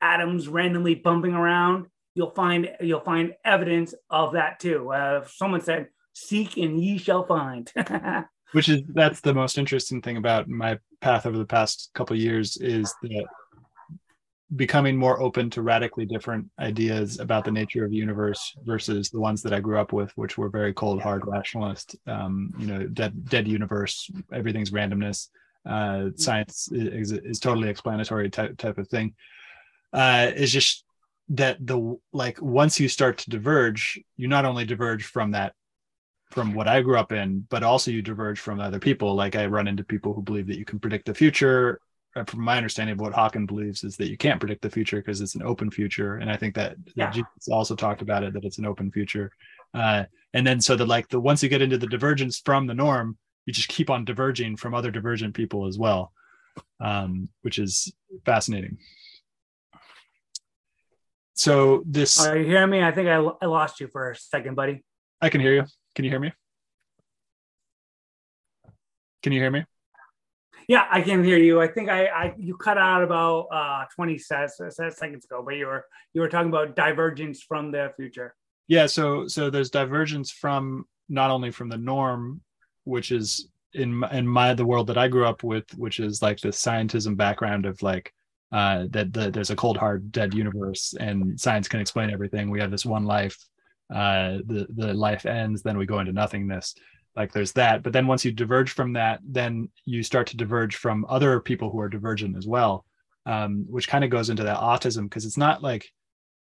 [0.00, 4.90] atoms randomly bumping around, you'll find you'll find evidence of that too.
[4.90, 7.70] Uh, someone said, "Seek and ye shall find."
[8.52, 12.56] which is that's the most interesting thing about my path over the past couple years
[12.56, 13.26] is that
[14.54, 19.20] becoming more open to radically different ideas about the nature of the universe versus the
[19.20, 21.96] ones that I grew up with, which were very cold, hard rationalist.
[22.06, 25.28] Um, you know, dead, dead universe, everything's randomness.
[25.68, 29.14] Uh, science is, is totally explanatory type type of thing.
[29.92, 30.85] Uh, is just
[31.30, 35.54] that the like once you start to diverge, you not only diverge from that
[36.30, 39.14] from what I grew up in, but also you diverge from other people.
[39.14, 41.80] Like I run into people who believe that you can predict the future.
[42.26, 45.20] From my understanding of what Hawkins believes is that you can't predict the future because
[45.20, 47.10] it's an open future, and I think that, Yeah.
[47.10, 49.30] Jesus also talked about it that it's an open future.
[49.74, 52.74] Uh, and then so that like the once you get into the divergence from the
[52.74, 56.12] norm, you just keep on diverging from other divergent people as well,
[56.80, 57.92] um, which is
[58.24, 58.78] fascinating.
[61.36, 62.82] So this Are you hearing me?
[62.82, 64.82] I think I, I lost you for a second, buddy.
[65.20, 65.64] I can hear you.
[65.94, 66.32] Can you hear me?
[69.22, 69.64] Can you hear me?
[70.66, 71.60] Yeah, I can hear you.
[71.60, 75.56] I think I, I you cut out about uh 20 se- se- seconds ago, but
[75.56, 78.34] you were you were talking about divergence from the future.
[78.66, 82.40] Yeah, so so there's divergence from not only from the norm,
[82.84, 86.40] which is in in my the world that I grew up with, which is like
[86.40, 88.12] the scientism background of like
[88.52, 92.50] uh, that the, there's a cold hard dead universe and science can explain everything.
[92.50, 93.36] We have this one life,
[93.92, 96.74] uh, the the life ends, then we go into nothingness.
[97.16, 100.76] Like there's that, but then once you diverge from that, then you start to diverge
[100.76, 102.84] from other people who are divergent as well,
[103.24, 105.88] um, which kind of goes into that autism because it's not like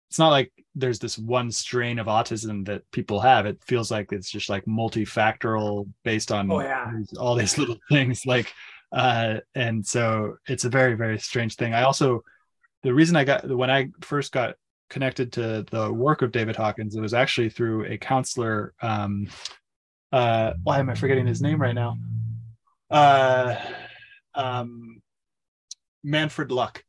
[0.08, 3.46] it's not like there's this one strain of autism that people have.
[3.46, 6.90] It feels like it's just like multifactorial based on Oh, yeah.
[7.18, 8.24] all these little things.
[8.26, 8.52] Like,
[8.94, 11.74] uh, and so it's a very very strange thing.
[11.74, 12.22] I also
[12.82, 14.54] the reason I got when I first got
[14.88, 18.74] connected to the work of David Hawkins, it was actually through a counselor.
[18.80, 19.28] Um,
[20.12, 21.98] uh, why am I forgetting his name right now?
[22.90, 23.56] Uh,
[24.34, 25.02] um,
[26.04, 26.84] Manfred Luck.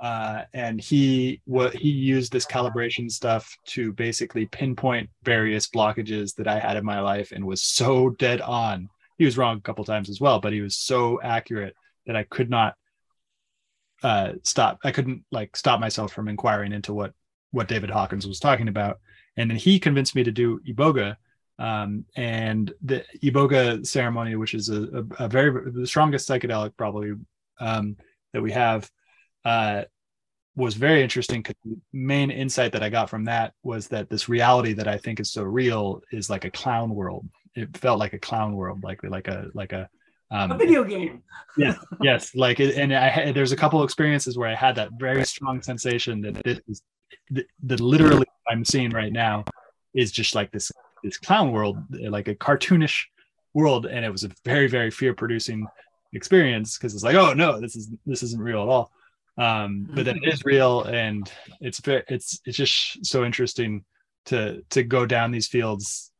[0.00, 6.48] Uh, and he what he used this calibration stuff to basically pinpoint various blockages that
[6.48, 8.88] I had in my life and was so dead on.
[9.20, 12.22] He was wrong a couple times as well, but he was so accurate that I
[12.22, 12.74] could not
[14.02, 14.78] uh, stop.
[14.82, 17.12] I couldn't like stop myself from inquiring into what
[17.50, 18.98] what David Hawkins was talking about.
[19.36, 21.16] And then he convinced me to do iboga.
[21.58, 27.12] Um, and the iboga ceremony, which is a, a, a very the strongest psychedelic probably
[27.60, 27.98] um,
[28.32, 28.90] that we have,
[29.44, 29.82] uh,
[30.56, 34.30] was very interesting because the main insight that I got from that was that this
[34.30, 37.28] reality that I think is so real is like a clown world.
[37.60, 39.88] It felt like a clown world, like like a like a
[40.30, 41.22] um, a video game.
[41.56, 42.34] yes, yes.
[42.34, 46.20] Like, and I there's a couple of experiences where I had that very strong sensation
[46.22, 46.82] that this is
[47.64, 49.44] that literally I'm seeing right now
[49.94, 50.70] is just like this
[51.02, 53.04] this clown world, like a cartoonish
[53.54, 55.66] world, and it was a very very fear producing
[56.12, 58.92] experience because it's like, oh no, this is this isn't real at all.
[59.38, 63.84] Um, but then it is real, and it's it's it's just so interesting
[64.26, 66.12] to to go down these fields.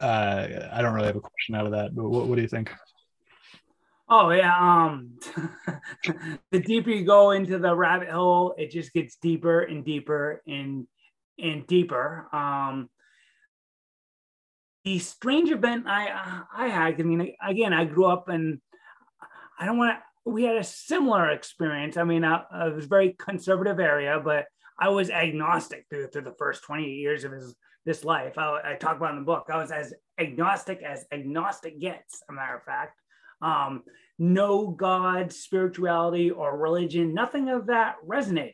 [0.00, 2.48] Uh, I don't really have a question out of that, but what, what do you
[2.48, 2.72] think?
[4.08, 4.56] Oh yeah.
[4.58, 5.18] Um,
[6.50, 10.86] the deeper you go into the rabbit hole, it just gets deeper and deeper and
[11.38, 12.26] and deeper.
[12.32, 12.90] Um,
[14.84, 17.00] the strange event I I had.
[17.00, 18.60] I mean, again, I grew up and
[19.58, 20.30] I don't want to.
[20.30, 21.96] We had a similar experience.
[21.96, 24.46] I mean, I, I was very conservative area, but
[24.78, 28.38] I was agnostic through through the first twenty years of his this life.
[28.38, 29.46] I, I talk about in the book.
[29.52, 32.22] I was as agnostic as agnostic gets.
[32.28, 33.00] a matter of fact
[33.42, 33.82] um,
[34.18, 38.52] no God, spirituality, or religion, nothing of that resonated.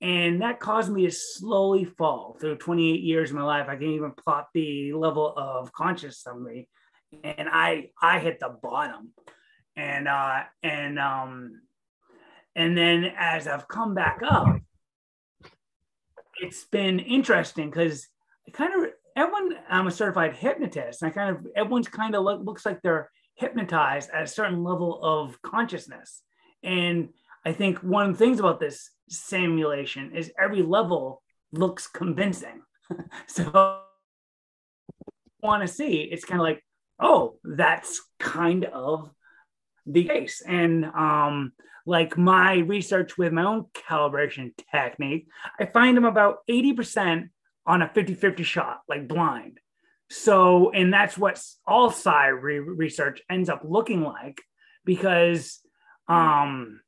[0.00, 3.66] And that caused me to slowly fall through 28 years of my life.
[3.68, 6.68] I can't even plot the level of conscious summary.
[7.24, 9.12] And I I hit the bottom.
[9.76, 11.62] And uh and um
[12.54, 14.60] and then as I've come back up,
[16.40, 18.06] it's been interesting because
[18.52, 21.02] kind of everyone I'm a certified hypnotist.
[21.02, 24.64] And I kind of everyone's kind of look, looks like they're hypnotized at a certain
[24.64, 26.22] level of consciousness.
[26.62, 27.10] And
[27.44, 32.62] I think one of the things about this simulation is every level looks convincing.
[33.26, 33.80] so
[35.42, 36.64] want to see, it's kind of like,
[36.98, 39.10] oh, that's kind of
[39.86, 40.42] the case.
[40.46, 41.52] And um,
[41.86, 47.28] like my research with my own calibration technique, I find them about 80%
[47.68, 49.60] on a 50 50 shot, like blind.
[50.10, 54.40] So, and that's what all psi re- research ends up looking like
[54.86, 55.60] because
[56.08, 56.80] um,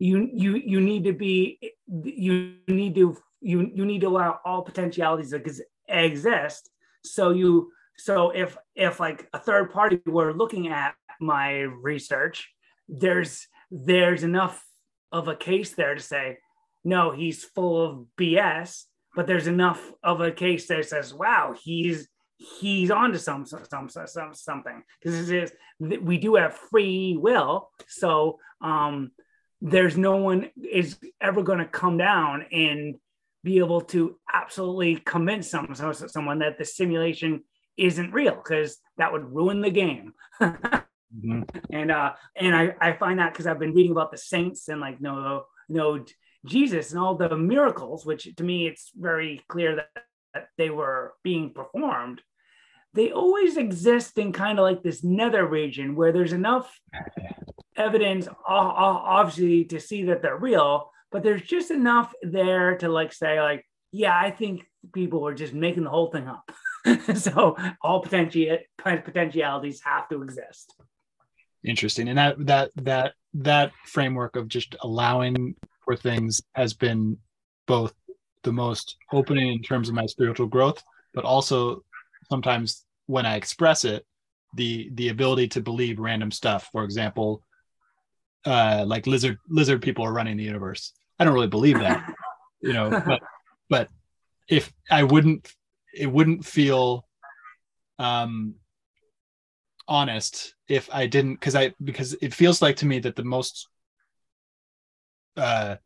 [0.00, 4.62] you you you need to be you need to you you need to allow all
[4.62, 5.40] potentialities to
[5.88, 6.68] exist.
[7.04, 12.50] So you so if if like a third party were looking at my research,
[12.88, 14.66] there's there's enough
[15.12, 16.38] of a case there to say
[16.82, 22.08] no, he's full of BS but there's enough of a case that says, wow, he's
[22.58, 28.38] he's onto some some some, something because it is we do have free will, so
[28.62, 29.10] um,
[29.60, 32.96] there's no one is ever going to come down and
[33.42, 37.42] be able to absolutely convince some, someone that the simulation
[37.76, 40.12] isn't real because that would ruin the game.
[40.40, 41.42] mm-hmm.
[41.72, 44.80] And uh, and I, I find that because I've been reading about the saints and
[44.80, 46.04] like no no
[46.44, 49.88] Jesus and all the miracles, which to me it's very clear that,
[50.34, 52.20] that they were being performed,
[52.94, 56.78] they always exist in kind of like this nether region where there's enough
[57.76, 63.40] evidence, obviously, to see that they're real, but there's just enough there to like say,
[63.40, 66.50] like, yeah, I think people are just making the whole thing up.
[67.14, 70.74] so all potential potentialities have to exist.
[71.62, 77.16] Interesting, and that that that that framework of just allowing for things has been
[77.66, 77.94] both
[78.42, 80.82] the most opening in terms of my spiritual growth,
[81.14, 81.82] but also
[82.28, 84.04] sometimes when I express it,
[84.54, 86.68] the the ability to believe random stuff.
[86.72, 87.42] For example,
[88.44, 90.92] uh, like lizard lizard people are running the universe.
[91.18, 92.02] I don't really believe that,
[92.60, 92.90] you know.
[93.06, 93.20] But
[93.68, 93.88] but
[94.48, 95.52] if I wouldn't,
[95.94, 97.06] it wouldn't feel
[97.98, 98.54] um
[99.86, 103.68] honest if I didn't because I because it feels like to me that the most
[105.40, 105.76] uh,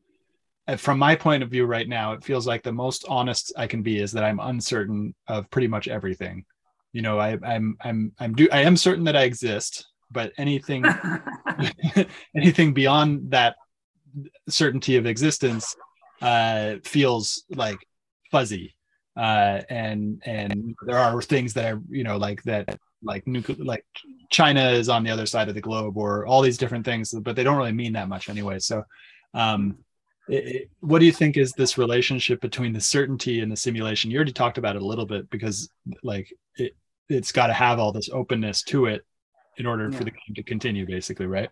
[0.77, 3.83] from my point of view right now, it feels like the most honest I can
[3.83, 6.45] be is that I'm uncertain of pretty much everything.
[6.93, 10.85] You know, I, I'm I'm I'm do I am certain that I exist, but anything
[12.37, 13.57] anything beyond that
[14.49, 15.75] certainty of existence
[16.23, 17.79] uh, feels like
[18.31, 18.75] fuzzy
[19.17, 23.85] uh, and and there are things that are you know like that like nuclear like
[24.31, 27.37] china is on the other side of the globe or all these different things but
[27.37, 28.83] they don't really mean that much anyway so
[29.35, 29.79] um
[30.29, 34.11] it, it, what do you think is this relationship between the certainty and the simulation?
[34.11, 35.69] You already talked about it a little bit because
[36.03, 36.75] like it
[37.11, 39.05] it's got to have all this openness to it
[39.59, 39.99] in order yeah.
[39.99, 41.51] for the game to continue basically right?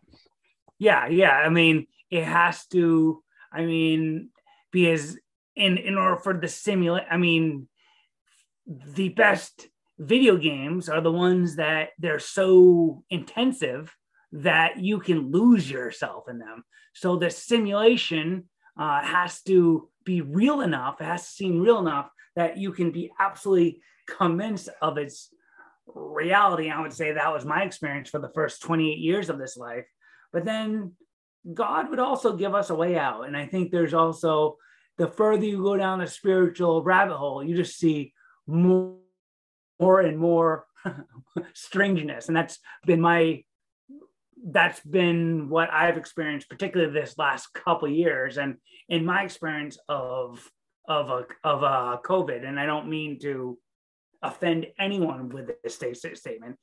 [0.79, 1.33] Yeah yeah.
[1.33, 4.29] I mean it has to i mean
[4.71, 5.19] because
[5.57, 7.67] in in order for the simulate i mean
[8.67, 9.67] the best
[9.99, 13.97] video games are the ones that they're so intensive
[14.33, 16.65] that you can lose yourself in them.
[16.95, 22.11] So the simulation uh, has to be real enough it has to seem real enough
[22.35, 25.29] that you can be absolutely convinced of its
[25.87, 26.71] reality.
[26.71, 29.87] I would say that was my experience for the first 28 years of this life.
[30.33, 30.93] But then
[31.53, 33.27] god would also give us a way out.
[33.27, 34.57] And i think there's also
[34.97, 38.13] the further you go down the spiritual rabbit hole, you just see
[38.47, 38.97] more,
[39.81, 40.67] more and more
[41.55, 42.29] strangeness.
[42.29, 43.43] And that's been my
[44.45, 48.57] that's been what I've experienced, particularly this last couple years, and
[48.89, 50.51] in my experience of
[50.89, 52.47] of a of a COVID.
[52.47, 53.59] And I don't mean to
[54.23, 56.57] offend anyone with this statement.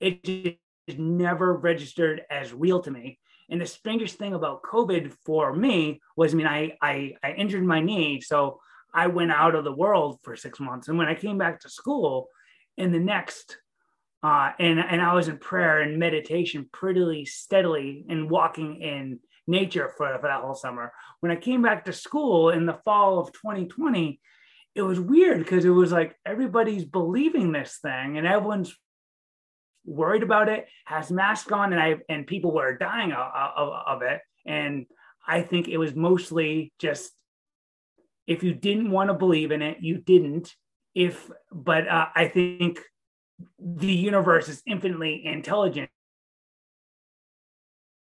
[0.00, 3.18] It just never registered as real to me.
[3.50, 7.64] And the strangest thing about COVID for me was, I mean, I, I, I injured
[7.64, 8.60] my knee, so
[8.92, 10.88] I went out of the world for six months.
[10.88, 12.28] And when I came back to school,
[12.76, 13.58] in the next,
[14.22, 19.92] uh, and and I was in prayer and meditation pretty steadily and walking in nature
[19.96, 20.92] for, for that whole summer.
[21.20, 24.20] When I came back to school in the fall of 2020,
[24.74, 28.76] it was weird because it was like everybody's believing this thing and everyone's
[29.84, 34.02] worried about it, has masks on, and I and people were dying of, of, of
[34.02, 34.20] it.
[34.46, 34.86] And
[35.26, 37.12] I think it was mostly just
[38.26, 40.54] if you didn't want to believe in it, you didn't.
[40.94, 42.80] If but uh, I think
[43.58, 45.90] the universe is infinitely intelligent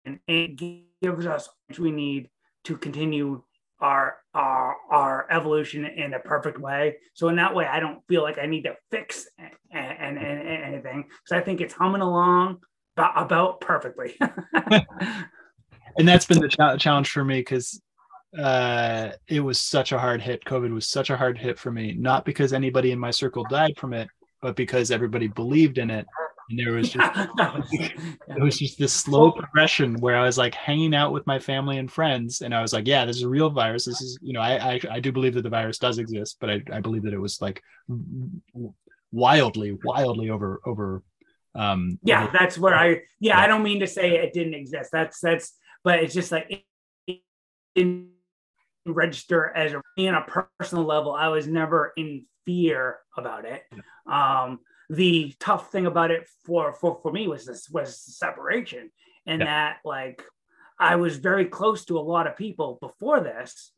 [0.05, 2.29] and it gives us what we need
[2.65, 3.43] to continue
[3.81, 6.97] our our our evolution in a perfect way.
[7.15, 9.27] So in that way, I don't feel like I need to fix
[9.73, 12.61] and, anything because I think it's humming along
[12.97, 14.17] about, about perfectly.
[14.53, 17.81] and that's been the ch- challenge for me because
[18.39, 20.45] uh, it was such a hard hit.
[20.45, 23.77] COVID was such a hard hit for me, not because anybody in my circle died
[23.77, 24.09] from it,
[24.43, 26.07] but because everybody believed in it
[26.51, 27.11] and there was just
[27.73, 31.79] it was just this slow progression where I was like hanging out with my family
[31.79, 33.85] and friends, and I was like, yeah, this is a real virus.
[33.85, 36.51] This is you know I I, I do believe that the virus does exist, but
[36.51, 37.63] I, I believe that it was like
[39.11, 41.03] wildly wildly over over
[41.55, 44.91] um yeah over, that's where i yeah, i don't mean to say it didn't exist.
[44.93, 46.65] That's that's but it's just like
[47.07, 47.21] it,
[47.75, 48.07] it
[48.87, 51.13] register as a, in a personal level.
[51.13, 53.63] I was never in fear about it.
[54.07, 54.61] Um
[54.93, 58.91] the tough thing about it for for, for me was this was separation
[59.27, 59.47] and yeah.
[59.47, 60.23] that like
[60.79, 63.73] i was very close to a lot of people before this.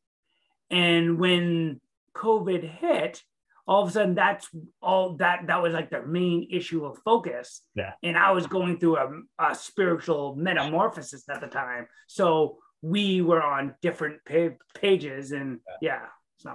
[0.71, 1.81] And when
[2.17, 3.23] covid hit
[3.67, 4.49] all of a sudden that's
[4.83, 7.63] all that that was like their main issue of focus.
[7.75, 7.93] Yeah.
[8.03, 9.09] And i was going through a,
[9.39, 11.87] a spiritual metamorphosis at the time.
[12.09, 16.07] So we were on different pa- pages and yeah, yeah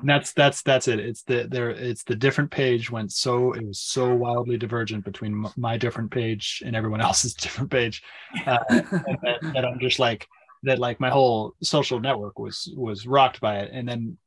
[0.03, 0.99] that's that's that's it.
[0.99, 1.71] It's the there.
[1.71, 6.61] It's the different page went so it was so wildly divergent between my different page
[6.65, 8.03] and everyone else's different page,
[8.45, 10.27] uh, that, that I'm just like
[10.63, 10.79] that.
[10.79, 14.17] Like my whole social network was was rocked by it, and then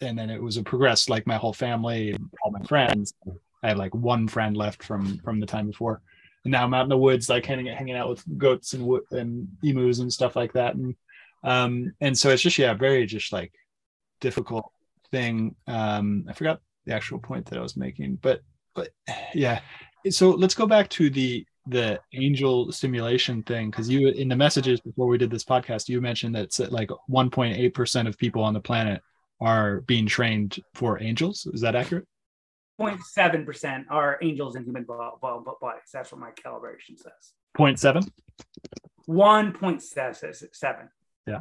[0.00, 1.08] and then it was a progress.
[1.08, 3.14] Like my whole family, all my friends.
[3.62, 6.02] I had like one friend left from from the time before,
[6.44, 9.04] and now I'm out in the woods, like hanging hanging out with goats and wood
[9.10, 10.94] and emus and stuff like that, and
[11.44, 13.52] um and so it's just yeah, very just like
[14.20, 14.70] difficult
[15.10, 15.54] thing.
[15.66, 18.40] Um, I forgot the actual point that I was making, but
[18.74, 18.90] but
[19.34, 19.60] yeah.
[20.10, 24.80] So let's go back to the the angel simulation thing because you in the messages
[24.80, 29.02] before we did this podcast you mentioned that like 1.8% of people on the planet
[29.38, 31.46] are being trained for angels.
[31.52, 32.06] Is that accurate?
[32.80, 35.18] 0.7% are angels in human bodies.
[35.92, 37.34] That's what my calibration says.
[37.56, 38.08] 0.7
[39.08, 40.88] 1.7
[41.26, 41.40] yeah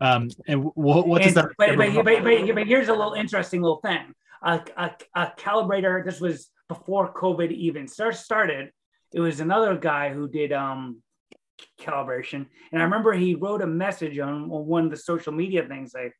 [0.00, 1.54] um, and what, what does and, that?
[1.58, 4.14] But, but, but, but, but, here's a little interesting little thing.
[4.42, 6.04] A, a, a, calibrator.
[6.04, 8.70] This was before COVID even started.
[9.12, 11.02] It was another guy who did um,
[11.78, 15.66] calibration, and I remember he wrote a message on, on one of the social media
[15.66, 15.92] things.
[15.94, 16.14] Like,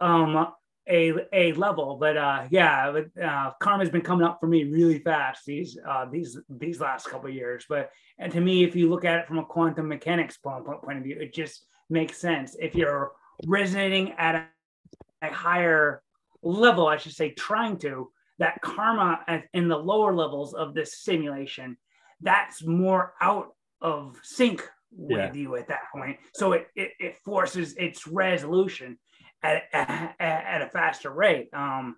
[0.00, 0.52] um,
[0.88, 1.96] a, a level.
[1.96, 6.06] But uh, yeah, but, uh, karma's been coming up for me really fast these uh,
[6.10, 7.64] these these last couple years.
[7.68, 10.98] But and to me, if you look at it from a quantum mechanics point, point
[10.98, 12.56] of view, it just makes sense.
[12.58, 13.12] If you're
[13.46, 16.02] resonating at a, a higher
[16.42, 19.20] level, I should say, trying to, that karma
[19.54, 21.76] in the lower levels of this simulation,
[22.20, 25.32] that's more out of sync with yeah.
[25.32, 26.18] you at that point.
[26.34, 28.98] So it, it, it forces its resolution
[29.42, 31.48] at, at, at, a faster rate.
[31.52, 31.96] Um,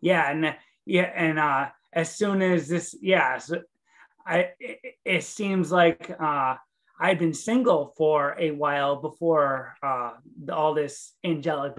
[0.00, 0.30] yeah.
[0.30, 0.54] And
[0.84, 1.10] yeah.
[1.14, 3.62] And uh, as soon as this, yeah, so
[4.26, 6.56] I, it, it seems like uh,
[6.98, 10.12] I'd been single for a while before uh,
[10.50, 11.74] all this angelic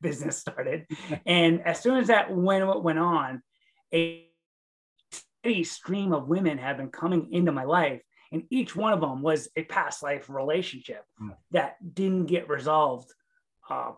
[0.00, 0.86] business started,
[1.26, 3.42] and as soon as that went went on,
[3.94, 4.26] a
[5.10, 9.22] steady stream of women have been coming into my life, and each one of them
[9.22, 11.36] was a past life relationship mm.
[11.52, 13.12] that didn't get resolved
[13.70, 13.92] uh,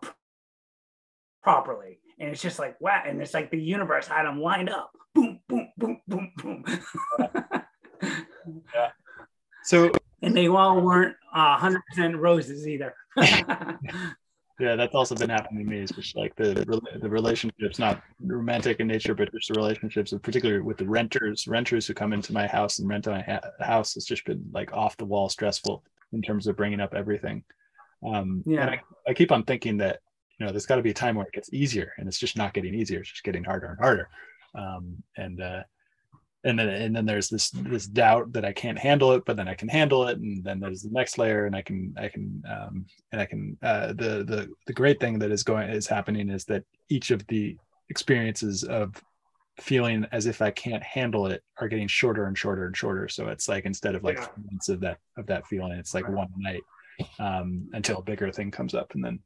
[1.42, 2.01] properly.
[2.18, 5.40] And it's just like wow, and it's like the universe had them lined up, boom,
[5.49, 6.64] boom, boom, boom, boom.
[8.74, 8.90] yeah.
[9.64, 9.90] So
[10.25, 12.95] and they all weren't uh, 100% roses either.
[13.16, 13.79] yeah,
[14.77, 15.81] that's also been happening to me.
[15.81, 16.55] It's just like the
[17.01, 21.87] the relationships, not romantic in nature, but just the relationships, particularly with the renters, renters
[21.87, 23.97] who come into my house and rent my ha- house.
[23.97, 27.45] It's just been like off the wall stressful in terms of bringing up everything.
[28.07, 30.01] Um, yeah, I, I keep on thinking that
[30.39, 32.37] you know there's got to be a time where it gets easier, and it's just
[32.37, 33.01] not getting easier.
[33.01, 34.09] It's just getting harder and harder.
[34.55, 35.62] Um, and uh,
[36.45, 39.49] and then and then there's this this doubt that I can't handle it, but then
[39.49, 42.42] I can handle it, and then there's the next layer, and I can I can
[42.49, 46.28] um, and I can uh, the the the great thing that is going is happening
[46.28, 47.57] is that each of the
[47.88, 49.03] experiences of
[49.61, 53.09] feeling as if I can't handle it are getting shorter and shorter and shorter.
[53.09, 54.28] So it's like instead of like yeah.
[54.51, 56.14] months of that of that feeling, it's like right.
[56.14, 56.62] one night
[57.18, 59.18] um, until a bigger thing comes up, and then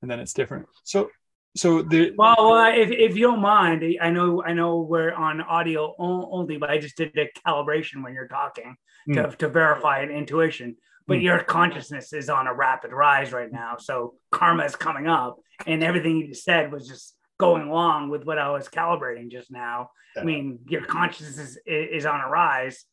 [0.00, 0.66] and then it's different.
[0.84, 1.10] So
[1.56, 5.40] so the well, uh, if, if you don't mind i know i know we're on
[5.40, 8.76] audio only but i just did a calibration when you're talking
[9.08, 9.14] mm.
[9.14, 10.76] to, to verify an intuition
[11.06, 11.22] but mm.
[11.22, 15.36] your consciousness is on a rapid rise right now so karma is coming up
[15.66, 19.50] and everything you just said was just going along with what i was calibrating just
[19.50, 20.22] now yeah.
[20.22, 22.84] i mean your consciousness is, is on a rise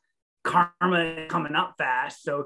[0.43, 2.45] karma is coming up fast so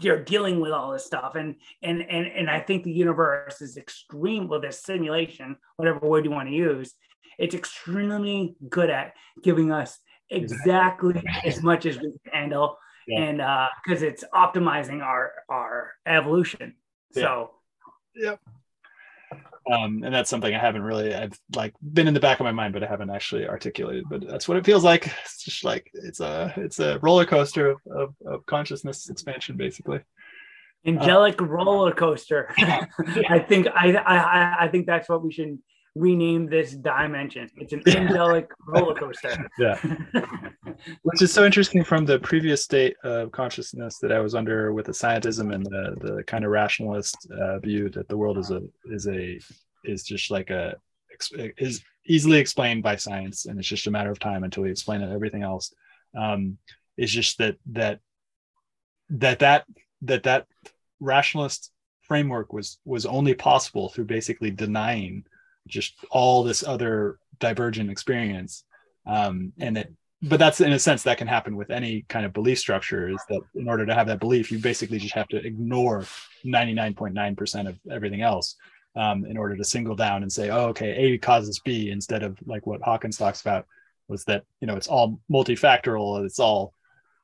[0.00, 1.34] you're dealing with all this stuff.
[1.34, 6.24] And and and and i think the universe is extreme with this simulation whatever word
[6.24, 6.94] you want to use.
[7.38, 9.98] It's extremely good at giving us
[10.30, 13.22] exactly as much as we can handle yeah.
[13.22, 16.74] and uh because it's optimizing our our evolution.
[17.14, 17.22] Yeah.
[17.22, 17.50] so
[18.14, 18.40] yep
[19.70, 22.52] um, and that's something I haven't really I've like been in the back of my
[22.52, 24.04] mind, but I haven't actually articulated.
[24.08, 25.06] But that's what it feels like.
[25.24, 30.00] It's just like it's a it's a roller coaster of, of, of consciousness expansion, basically.
[30.86, 32.50] Angelic uh, roller coaster.
[32.58, 35.58] I think I, I I think that's what we should
[35.94, 37.48] rename this dimension.
[37.56, 39.48] It's an angelic roller coaster.
[39.58, 39.80] Yeah.
[41.02, 44.86] Which is so interesting from the previous state of consciousness that I was under with
[44.86, 48.62] the scientism and the, the kind of rationalist uh, view that the world is a
[48.86, 49.38] is a
[49.84, 50.76] is just like a
[51.58, 55.00] is easily explained by science and it's just a matter of time until we explain
[55.00, 55.72] it, everything else.
[56.16, 56.58] Um,
[56.96, 58.00] it's just that that
[59.10, 59.64] that that
[60.02, 60.46] that that
[61.00, 61.70] rationalist
[62.02, 65.24] framework was was only possible through basically denying
[65.66, 68.64] just all this other divergent experience
[69.06, 69.88] um, and that
[70.24, 73.20] but that's in a sense that can happen with any kind of belief structure is
[73.28, 76.04] that in order to have that belief you basically just have to ignore
[76.44, 78.56] 99.9% of everything else
[78.96, 82.38] um, in order to single down and say oh okay a causes b instead of
[82.46, 83.66] like what hawkins talks about
[84.08, 86.72] was that you know it's all multifactorial it's all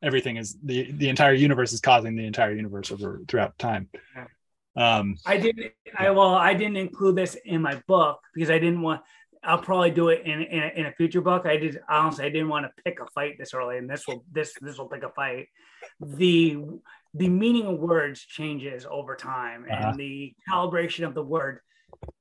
[0.02, 3.88] everything is the the entire universe is causing the entire universe over throughout time.
[4.76, 8.82] Um i didn't i well i didn't include this in my book because i didn't
[8.82, 9.02] want
[9.42, 11.46] I'll probably do it in in a, in a, future book.
[11.46, 14.24] I did honestly, I didn't want to pick a fight this early, and this will
[14.30, 15.48] this this will pick a fight.
[16.00, 16.58] The
[17.14, 19.88] the meaning of words changes over time, uh-huh.
[19.88, 21.60] and the calibration of the word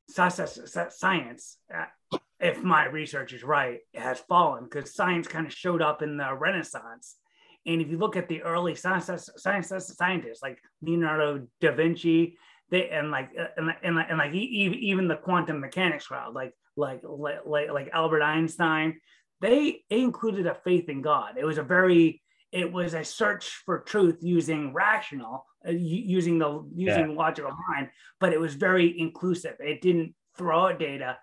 [0.10, 6.02] science, uh, if my research is right, has fallen because science kind of showed up
[6.02, 7.18] in the Renaissance.
[7.66, 12.38] And if you look at the early science, science scientists like Leonardo da Vinci,
[12.72, 17.02] they and like uh, and, and, and like even the quantum mechanics crowd, like like
[17.04, 19.00] like like Albert Einstein,
[19.42, 21.36] they, they included a faith in God.
[21.38, 22.22] It was a very
[22.52, 27.18] it was a search for truth using rational uh, using the using yeah.
[27.18, 29.56] logical mind, but it was very inclusive.
[29.60, 31.18] It didn't throw out data,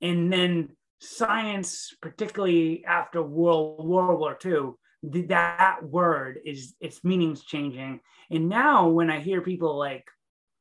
[0.00, 8.00] and then science, particularly after World World War II, that word is its meaning's changing.
[8.30, 10.04] And now when I hear people like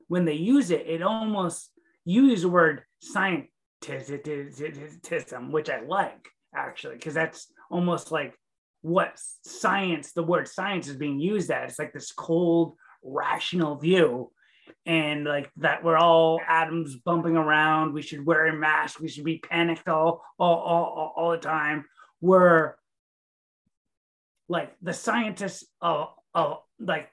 [0.07, 1.69] when they use it, it almost
[2.03, 3.47] use the word science
[5.51, 8.35] which I like actually, because that's almost like
[8.81, 9.13] what
[9.43, 11.69] science, the word science is being used at.
[11.69, 14.31] It's like this cold, rational view.
[14.85, 17.93] And like that, we're all atoms bumping around.
[17.93, 18.99] We should wear a mask.
[18.99, 21.85] We should be panicked all, all, all, all the time.
[22.19, 22.75] We're
[24.47, 27.09] like the scientists of, of like,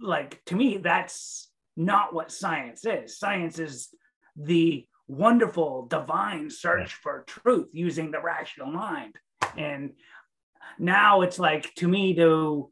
[0.00, 3.18] like to me, that's not what science is.
[3.18, 3.88] Science is
[4.36, 9.14] the wonderful divine search for truth using the rational mind.
[9.56, 9.92] And
[10.78, 12.70] now it's like to me to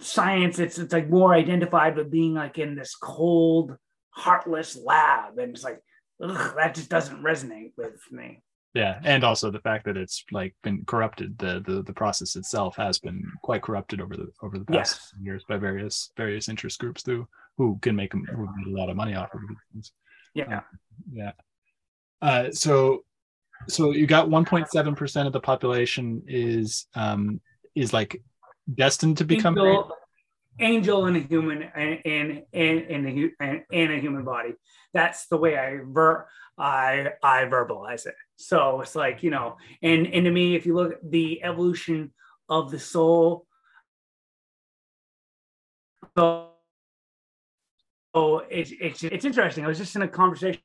[0.00, 3.76] science it's it's like more identified with being like in this cold
[4.10, 5.38] heartless lab.
[5.38, 5.80] And it's like
[6.22, 8.42] ugh, that just doesn't resonate with me.
[8.72, 12.74] Yeah and also the fact that it's like been corrupted the the, the process itself
[12.76, 15.22] has been quite corrupted over the over the past yes.
[15.22, 17.28] years by various various interest groups through
[17.58, 19.40] who can who make a lot of money off of
[19.74, 19.92] these
[20.34, 20.60] yeah.
[21.12, 21.32] yeah.
[22.20, 23.04] Uh, so
[23.68, 27.40] so you got 1.7 percent of the population is um
[27.74, 28.22] is like
[28.74, 29.92] destined to become angel,
[30.60, 34.54] angel in a human and in in in a, in a human body
[34.92, 36.26] that's the way i ver
[36.58, 40.74] i i verbalize it so it's like you know and and to me if you
[40.74, 42.12] look at the evolution
[42.48, 43.46] of the soul
[46.16, 46.53] so so
[48.14, 49.64] it's, it's it's interesting.
[49.64, 50.60] I was just in a conversation,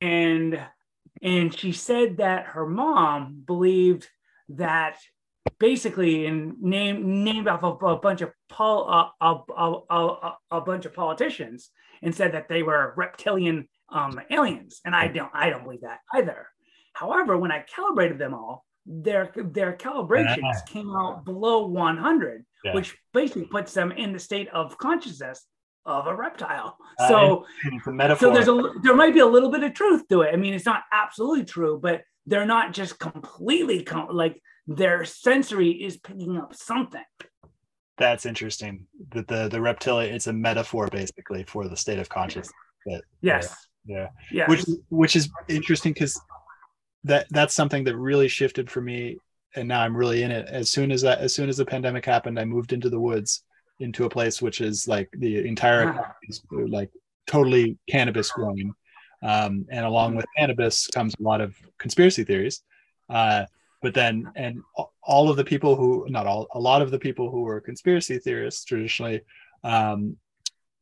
[0.00, 0.60] and
[1.22, 4.08] and she said that her mom believed
[4.50, 4.96] that
[5.58, 8.88] basically and named named off a, a bunch of pol,
[9.20, 11.70] a, a, a, bunch of politicians
[12.02, 15.98] and said that they were reptilian um, aliens, and I don't I don't believe that
[16.14, 16.46] either.
[16.92, 22.74] However, when I calibrated them all, their their calibrations came out below 100 yeah.
[22.74, 25.46] which basically puts them in the state of consciousness
[25.86, 26.76] of a reptile.
[26.98, 27.46] Uh, so,
[28.18, 30.32] so there's a there might be a little bit of truth to it.
[30.32, 35.70] I mean, it's not absolutely true, but they're not just completely com- like their sensory
[35.70, 37.02] is picking up something.
[37.96, 38.86] That's interesting.
[39.12, 42.52] That the the reptilian it's a metaphor basically for the state of consciousness.
[42.86, 43.54] That, yes.
[43.86, 44.08] Yeah.
[44.30, 44.46] yeah.
[44.48, 46.20] Which which is interesting because
[47.04, 49.18] that that's something that really shifted for me
[49.54, 50.48] and now I'm really in it.
[50.48, 53.42] As soon as that, as soon as the pandemic happened, I moved into the woods,
[53.80, 56.12] into a place which is like the entire wow.
[56.28, 56.90] is like
[57.26, 58.72] totally cannabis growing,
[59.22, 62.62] um, and along with cannabis comes a lot of conspiracy theories.
[63.08, 63.44] Uh,
[63.82, 64.60] but then, and
[65.02, 68.18] all of the people who, not all, a lot of the people who were conspiracy
[68.18, 69.22] theorists traditionally,
[69.64, 70.16] um,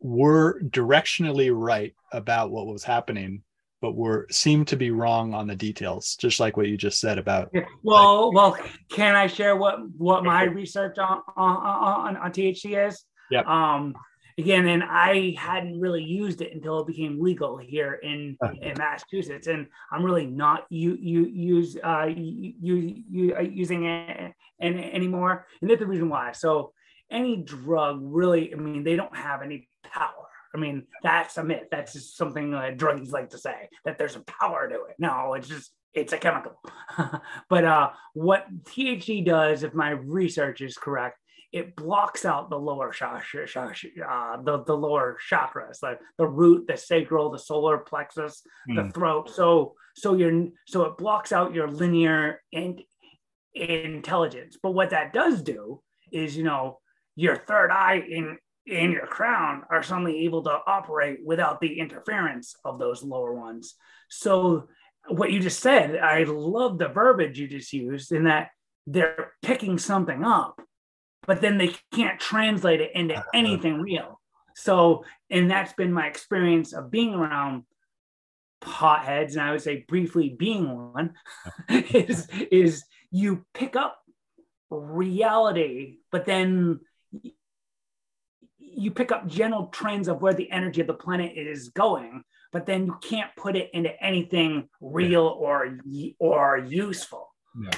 [0.01, 3.43] were directionally right about what was happening
[3.81, 7.19] but were seem to be wrong on the details, just like what you just said
[7.19, 7.51] about.
[7.83, 12.89] Well, like, well, can I share what what my research on on on, on THC
[12.89, 13.05] is?
[13.31, 13.43] Yeah.
[13.47, 13.95] Um,
[14.37, 19.47] again, and I hadn't really used it until it became legal here in in Massachusetts,
[19.47, 24.79] and I'm really not you you use uh you you, you uh, using it and
[24.79, 26.33] anymore, and that's the reason why.
[26.33, 26.73] So
[27.11, 31.65] any drug really, I mean, they don't have any power I mean, that's a myth.
[31.71, 34.97] That's just something that druggies like to say that there's a power to it.
[34.99, 36.61] No, it's just it's a chemical.
[37.49, 41.19] but uh, what THC does, if my research is correct,
[41.53, 46.77] it blocks out the lower chakra, uh, the, the lower chakras, like the root, the
[46.77, 48.77] sacral, the solar plexus, mm.
[48.77, 48.91] the hmm.
[48.91, 49.31] throat.
[49.31, 52.81] So so you're so it blocks out your linear and
[53.55, 54.59] intelligence.
[54.63, 55.81] But what that does do
[56.13, 56.79] is, you know,
[57.17, 58.39] your third eye in
[58.69, 63.75] in your crown are suddenly able to operate without the interference of those lower ones.
[64.09, 64.69] So
[65.09, 68.51] what you just said, I love the verbiage you just used in that
[68.87, 70.61] they're picking something up,
[71.27, 74.21] but then they can't translate it into anything real.
[74.55, 77.65] So, and that's been my experience of being around
[78.61, 81.15] potheads, and I would say briefly being one,
[81.69, 83.99] is is you pick up
[84.71, 86.81] reality, but then
[88.79, 92.23] you pick up general trends of where the energy of the planet is going,
[92.53, 95.79] but then you can't put it into anything real or
[96.21, 97.35] or useful.
[97.61, 97.71] Yeah.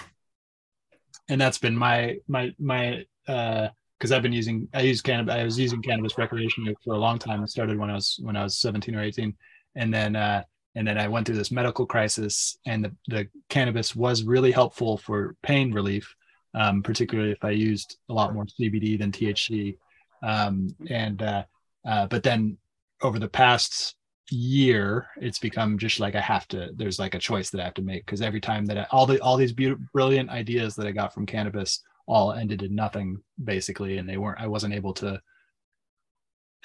[1.28, 5.44] And that's been my my my uh because I've been using I use cannabis I
[5.44, 7.42] was using cannabis recreationally for a long time.
[7.42, 9.34] It started when I was when I was 17 or 18.
[9.76, 10.42] And then uh
[10.74, 14.98] and then I went through this medical crisis and the, the cannabis was really helpful
[14.98, 16.14] for pain relief,
[16.54, 19.76] um, particularly if I used a lot more CBD than THC.
[20.22, 21.44] Um, and uh,
[21.86, 22.58] uh, but then
[23.02, 23.96] over the past
[24.32, 27.74] year it's become just like i have to there's like a choice that i have
[27.74, 28.04] to make.
[28.06, 31.12] Because every time that I, all the all these beautiful brilliant ideas that i got
[31.12, 35.20] from cannabis all ended in nothing basically and they weren't i wasn't able to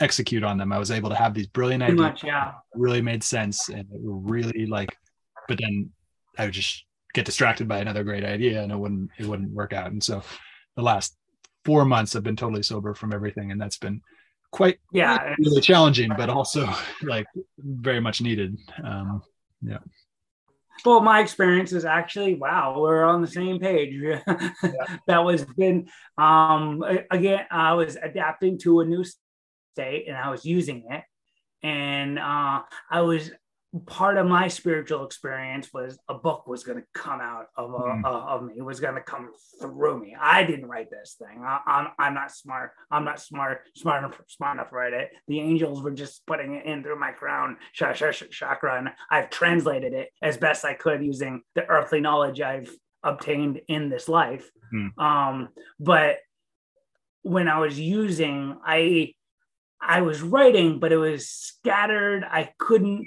[0.01, 0.73] execute on them.
[0.73, 2.51] I was able to have these brilliant Pretty ideas much, yeah.
[2.73, 4.95] really made sense and it really like
[5.47, 5.89] but then
[6.37, 6.85] i would just
[7.15, 9.91] get distracted by another great idea and it wouldn't it wouldn't work out.
[9.91, 10.21] And so
[10.75, 11.17] the last
[11.66, 14.01] four months i've been totally sober from everything and that's been
[14.55, 16.66] quite yeah really challenging but also
[17.03, 17.26] like
[17.57, 18.57] very much needed.
[18.82, 19.22] Um
[19.61, 19.80] yeah.
[20.86, 23.93] Well my experience is actually wow we're on the same page.
[24.63, 24.97] Yeah.
[25.07, 29.03] that was been um again i was adapting to a new
[29.74, 31.03] state and i was using it.
[31.61, 33.32] And uh i was
[33.86, 37.80] part of my spiritual experience was a book was going to come out of, uh,
[37.80, 38.05] mm.
[38.05, 38.53] uh, of me.
[38.57, 40.15] It was going to come through me.
[40.19, 41.43] I didn't write this thing.
[41.43, 42.71] I, am I'm, I'm not smart.
[42.89, 45.11] I'm not smart smart enough smart enough to write it.
[45.28, 50.09] The angels were just putting it in through my crown chakra and i've translated it
[50.21, 52.69] as best i could using the earthly knowledge i've
[53.03, 54.49] obtained in this life.
[54.73, 54.97] Mm.
[54.97, 55.49] um,
[55.80, 56.17] but
[57.21, 59.13] when i was using i
[59.82, 62.23] i was writing but it was scattered.
[62.23, 63.05] I couldn't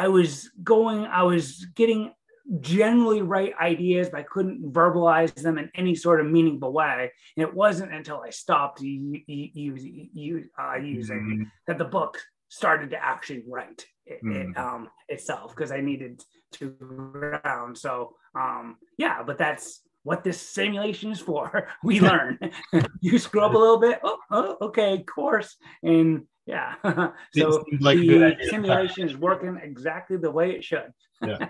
[0.00, 2.12] I was going, I was getting
[2.60, 7.12] generally right ideas, but I couldn't verbalize them in any sort of meaningful way.
[7.36, 11.42] And it wasn't until I stopped u- u- u- uh, using mm-hmm.
[11.66, 12.16] that the book
[12.48, 14.52] started to actually write it, mm-hmm.
[14.52, 17.76] it um, itself because I needed to ground.
[17.76, 21.68] So um, yeah, but that's what this simulation is for.
[21.84, 22.38] We learn.
[23.00, 24.00] you screw up a little bit.
[24.02, 26.74] Oh, oh okay, course, and yeah.
[27.34, 30.92] so like the simulation is working exactly the way it should.
[31.24, 31.48] yeah.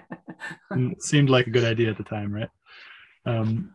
[0.73, 2.51] It seemed like a good idea at the time, right?
[3.27, 3.73] Um,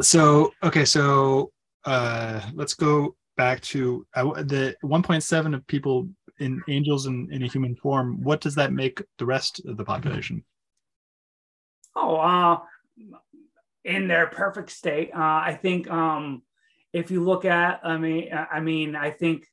[0.00, 1.52] so, okay, so
[1.84, 6.08] uh, let's go back to uh, the 1.7 of people
[6.40, 8.22] in angels in, in a human form.
[8.22, 10.44] What does that make the rest of the population?
[11.96, 12.58] Oh, uh,
[13.84, 15.10] in their perfect state.
[15.14, 16.42] Uh, I think um,
[16.92, 19.46] if you look at, I mean, I mean, I think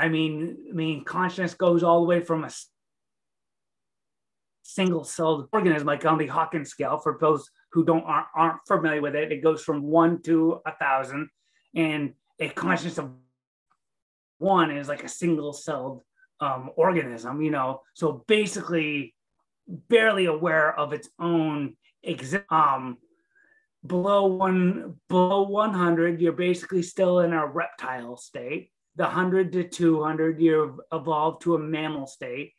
[0.00, 2.50] I mean, I mean, consciousness goes all the way from a
[4.62, 6.98] single-celled organism, like on the Hawkins scale.
[6.98, 10.72] For those who don't aren't, aren't familiar with it, it goes from one to a
[10.72, 11.28] thousand,
[11.74, 13.10] and a consciousness of
[14.38, 16.02] one is like a single-celled
[16.40, 17.42] um, organism.
[17.42, 19.14] You know, so basically,
[19.68, 22.44] barely aware of its own exist.
[22.48, 22.96] Um,
[23.86, 30.40] below one below 100 you're basically still in a reptile state the 100 to 200
[30.40, 32.52] you evolve to a mammal state.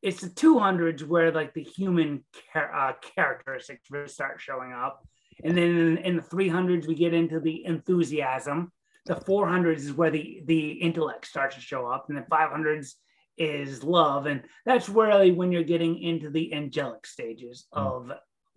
[0.00, 5.06] It's the 200s where like the human char- uh, characteristics really start showing up.
[5.44, 8.72] And then in, in, the 300s we get into the enthusiasm.
[9.06, 12.06] The 400s is where the the intellect starts to show up.
[12.08, 12.92] And the 500s
[13.36, 14.26] is love.
[14.26, 17.80] And that's really when you're getting into the angelic stages mm.
[17.80, 18.12] of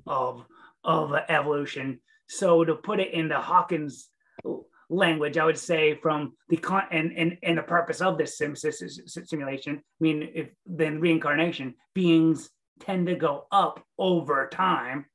[0.06, 0.46] of
[0.84, 2.00] of evolution.
[2.28, 4.10] So to put it into hawkins
[4.90, 8.56] language, I would say, from the con and, and, and the purpose of this sim,
[8.56, 9.78] simulation.
[9.78, 15.06] I mean, if then reincarnation, beings tend to go up over time.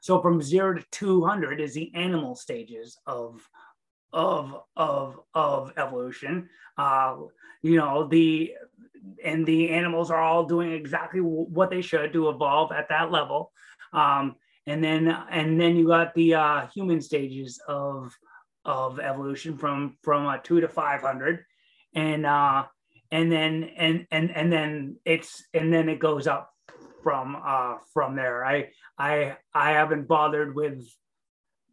[0.00, 3.46] So from zero to 200 is the animal stages of
[4.12, 6.48] of of of evolution.
[6.78, 7.16] Uh,
[7.62, 8.54] you know the
[9.24, 13.52] and the animals are all doing exactly what they should to evolve at that level.
[13.92, 18.16] Um, and then and then you got the uh, human stages of
[18.64, 21.44] of evolution from from a two to five hundred,
[21.94, 22.64] and uh,
[23.10, 26.50] and then and and and then it's and then it goes up
[27.02, 28.44] from uh from there.
[28.44, 30.84] I I I haven't bothered with.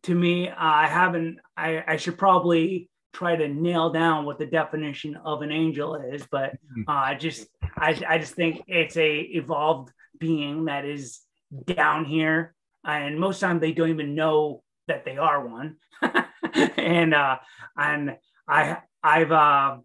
[0.05, 1.37] To me, I haven't.
[1.55, 6.25] I I should probably try to nail down what the definition of an angel is,
[6.31, 6.83] but mm-hmm.
[6.87, 11.19] uh, just I I just think it's a evolved being that is
[11.65, 15.77] down here, and most times they don't even know that they are one.
[16.77, 17.37] and uh,
[17.77, 19.77] and I I've uh,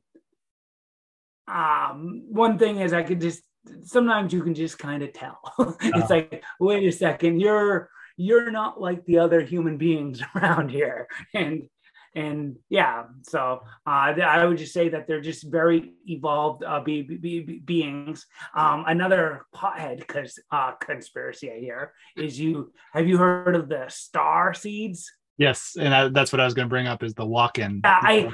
[1.48, 3.42] um, one thing is I could just
[3.84, 5.38] sometimes you can just kind of tell.
[5.80, 6.14] it's oh.
[6.14, 11.08] like, wait a second, you're you're not like the other human beings around here.
[11.34, 11.68] And
[12.14, 17.02] and yeah, so uh, I would just say that they're just very evolved uh, be,
[17.02, 18.24] be, be, beings.
[18.54, 23.84] Um, another pothead because uh, conspiracy I hear is you have you heard of the
[23.88, 25.12] star seeds?
[25.39, 27.82] Yes, and I, that's what I was going to bring up is the walk-in.
[27.84, 28.30] I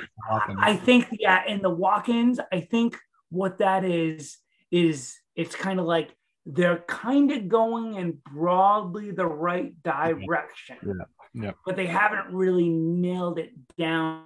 [0.59, 2.97] I think yeah, in the walk-ins, I think
[3.31, 4.39] what that is
[4.71, 6.15] is it's kind of like
[6.47, 10.77] they're kind of going in broadly the right direction.
[10.87, 11.05] Yeah.
[11.35, 11.53] Yeah.
[11.65, 14.25] But they haven't really nailed it down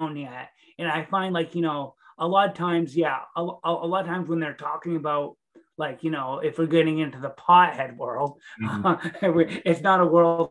[0.00, 0.50] yet.
[0.78, 4.00] And I find like, you know, a lot of times, yeah, a, a, a lot
[4.00, 5.36] of times when they're talking about
[5.78, 9.40] like, you know, if we're getting into the pothead world, mm-hmm.
[9.64, 10.50] it's not a world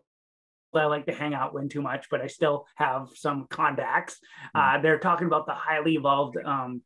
[0.76, 4.20] I like to hang out in too much, but I still have some contacts.
[4.56, 4.78] Mm-hmm.
[4.78, 6.82] Uh, they're talking about the highly evolved um,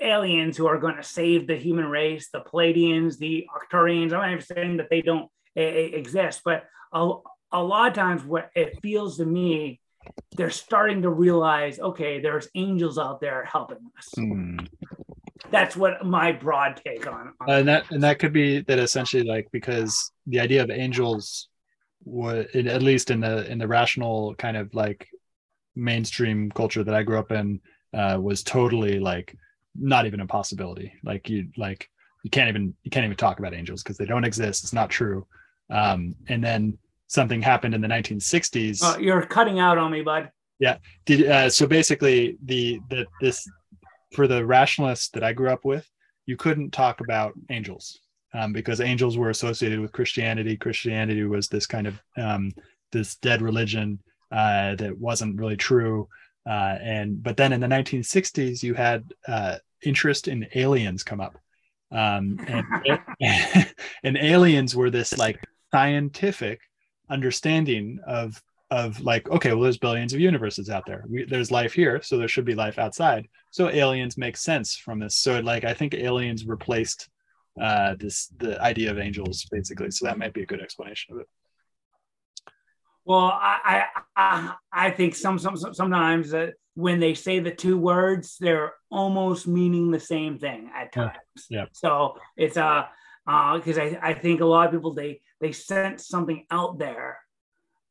[0.00, 4.12] aliens who are going to save the human race, the Pleiadians, the Arcturians.
[4.12, 7.12] I'm not even saying that they don't exist, but a,
[7.52, 9.80] a lot of times what it feels to me,
[10.36, 14.08] they're starting to realize, okay, there's angels out there helping us.
[14.18, 14.68] Mm.
[15.50, 17.32] That's what my broad take on.
[17.40, 20.70] on uh, and that and that could be that essentially like because the idea of
[20.70, 21.48] angels
[22.04, 25.08] was at least in the in the rational kind of like
[25.74, 27.60] mainstream culture that I grew up in
[27.92, 29.36] uh, was totally like
[29.74, 30.94] not even a possibility.
[31.02, 31.88] Like you like
[32.22, 34.64] you can't even you can't even talk about angels because they don't exist.
[34.64, 35.26] It's not true.
[35.70, 38.80] Um, and then something happened in the 1960s.
[38.82, 40.30] Oh, you're cutting out on me, bud.
[40.58, 40.78] Yeah.
[41.06, 43.48] Did uh, so basically the the this
[44.14, 45.88] for the rationalists that I grew up with,
[46.26, 48.00] you couldn't talk about angels
[48.34, 50.56] um, because angels were associated with Christianity.
[50.56, 52.52] Christianity was this kind of um,
[52.92, 56.08] this dead religion uh, that wasn't really true.
[56.46, 61.38] Uh, and but then in the 1960s, you had uh, interest in aliens come up,
[61.90, 62.66] um, and,
[64.02, 66.60] and aliens were this like scientific
[67.08, 71.74] understanding of of like okay well there's billions of universes out there we, there's life
[71.74, 75.64] here so there should be life outside so aliens make sense from this so like
[75.64, 77.08] i think aliens replaced
[77.60, 79.90] uh this the idea of angels basically.
[79.90, 81.28] So that might be a good explanation of it.
[83.04, 83.84] Well i
[84.16, 89.46] i i think some some sometimes that when they say the two words they're almost
[89.46, 91.12] meaning the same thing at times.
[91.48, 91.64] Yeah, yeah.
[91.72, 92.88] so it's a
[93.26, 96.78] uh because uh, I, I think a lot of people they they sense something out
[96.78, 97.18] there.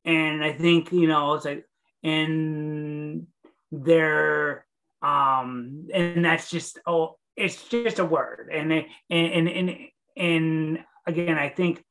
[0.06, 1.66] And i think you know it's like
[2.04, 3.28] and
[3.72, 4.66] they're
[5.02, 9.78] um and that's just oh it's just a word and and and and,
[10.16, 11.84] and again i think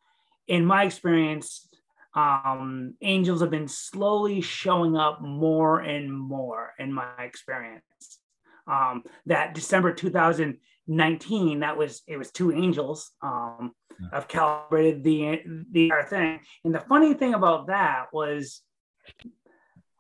[0.47, 1.69] in my experience
[2.15, 7.83] um angels have been slowly showing up more and more in my experience
[8.67, 14.09] um that december 2019, that was it was two angels um yeah.
[14.13, 15.41] have calibrated the
[15.71, 18.63] the entire thing and the funny thing about that was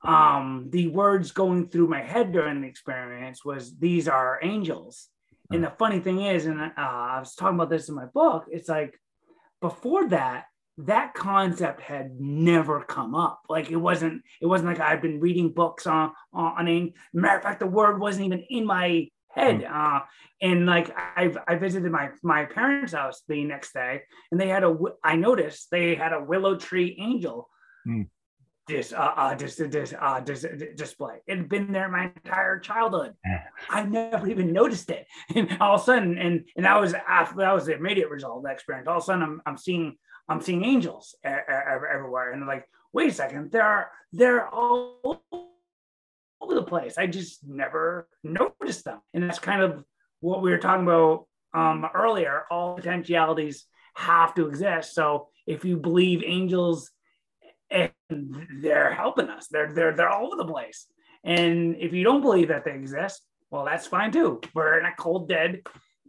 [0.05, 5.09] um the words going through my head during the experience was these are angels.
[5.51, 8.47] And the funny thing is and uh, i was talking about this in my book
[8.51, 8.99] it's like
[9.61, 10.45] before that
[10.79, 15.51] that concept had never come up like it wasn't it wasn't like i've been reading
[15.51, 19.63] books on on, on matter of fact the word wasn't even in my head.
[19.63, 19.71] Mm.
[19.71, 20.01] Uh,
[20.41, 24.65] and like I, I visited my my parents' house the next day, and they had
[24.65, 24.77] a.
[25.03, 27.49] I noticed they had a willow tree angel.
[27.87, 28.09] Mm.
[28.69, 30.47] This uh, uh this this uh this,
[30.77, 31.17] display.
[31.27, 33.15] It had been there my entire childhood.
[33.69, 37.37] I never even noticed it, and all of a sudden, and and that was after
[37.39, 38.87] that was the immediate result of that experience.
[38.87, 39.97] All of a sudden, I'm I'm seeing
[40.29, 45.23] I'm seeing angels everywhere, and like, wait a second, there are they're all
[46.43, 46.99] over the place.
[46.99, 49.01] I just never noticed them.
[49.15, 49.85] And that's kind of
[50.21, 52.45] what we were talking about um, earlier.
[52.51, 54.95] All potentialities have to exist.
[54.95, 56.91] So if you believe angels
[57.73, 57.91] and
[58.61, 60.87] they're helping us, they're they're they're all over the place.
[61.25, 64.41] And if you don't believe that they exist, well, that's fine too.
[64.55, 65.63] We're in a cold, dead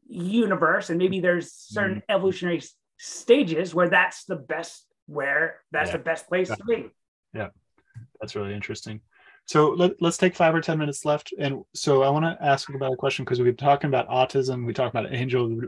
[0.07, 2.11] universe, and maybe there's certain mm-hmm.
[2.11, 2.61] evolutionary
[2.97, 5.97] stages where that's the best, where that's yeah.
[5.97, 6.89] the best place to be.
[7.33, 7.49] Yeah,
[8.19, 9.01] that's really interesting.
[9.45, 11.33] So let, us take five or 10 minutes left.
[11.37, 14.65] And so I want to ask about a question because we've been talking about autism,
[14.65, 15.59] we talked about angel,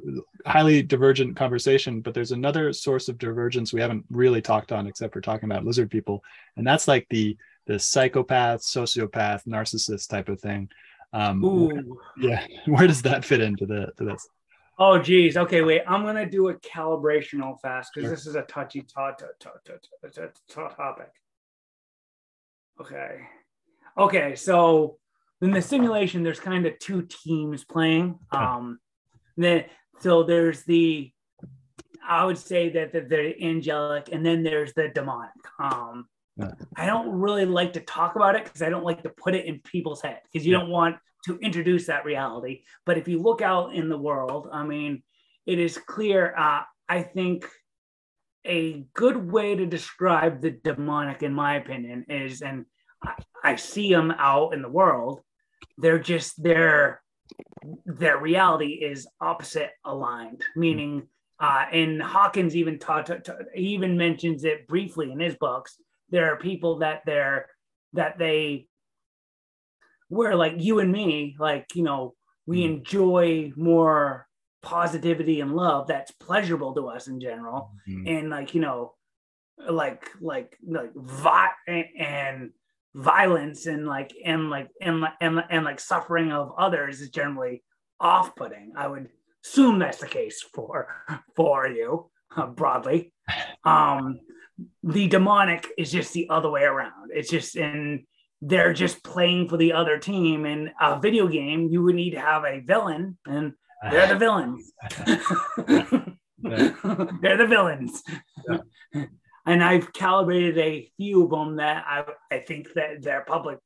[0.45, 5.13] highly divergent conversation, but there's another source of divergence we haven't really talked on except
[5.13, 6.23] for talking about lizard people.
[6.55, 10.69] And that's like the the psychopath, sociopath, narcissist type of thing.
[11.13, 11.83] Um, where,
[12.17, 14.27] yeah, where does that fit into the to this?
[14.77, 15.37] Oh, geez.
[15.37, 15.81] Okay, wait.
[15.87, 18.15] I'm gonna do a calibration all fast because sure.
[18.15, 19.25] this is a touchy topic.
[22.79, 23.21] Okay.
[23.97, 24.97] Okay, so
[25.41, 28.19] in the simulation, there's kind of two teams playing.
[28.31, 28.79] Um,
[29.37, 29.65] then
[29.99, 31.11] so there's the
[32.07, 35.31] I would say that the, the angelic, and then there's the demonic.
[35.59, 36.07] Um.
[36.75, 39.45] I don't really like to talk about it because I don't like to put it
[39.45, 40.59] in people's head because you yeah.
[40.59, 42.63] don't want to introduce that reality.
[42.85, 45.01] But if you look out in the world, I mean,
[45.45, 46.35] it is clear.
[46.37, 47.47] Uh, I think
[48.45, 52.65] a good way to describe the demonic, in my opinion, is, and
[53.43, 55.21] I, see them out in the world.
[55.77, 57.01] They're just their
[57.85, 61.07] their reality is opposite aligned, meaning.
[61.37, 63.09] Uh, and Hawkins even taught,
[63.53, 65.77] even mentions it briefly in his books
[66.09, 67.47] there are people that they're
[67.93, 68.67] that they
[70.09, 72.13] where like you and me like you know
[72.45, 72.77] we mm.
[72.77, 74.27] enjoy more
[74.61, 78.07] positivity and love that's pleasurable to us in general mm-hmm.
[78.07, 78.93] and like you know
[79.69, 82.51] like like like vi- and
[82.95, 87.63] violence and like and like and and, and like suffering of others is generally
[87.99, 89.09] off-putting i would
[89.43, 90.87] assume that's the case for
[91.35, 93.13] for you uh, broadly
[93.65, 94.19] um
[94.83, 97.11] the demonic is just the other way around.
[97.13, 98.05] It's just in
[98.41, 100.45] they're just playing for the other team.
[100.45, 103.53] In a video game, you would need to have a villain, and
[103.89, 104.71] they're the villains.
[107.21, 108.03] they're the villains.
[108.93, 109.05] Yeah.
[109.45, 113.59] And I've calibrated a few of them that I, I think that they're public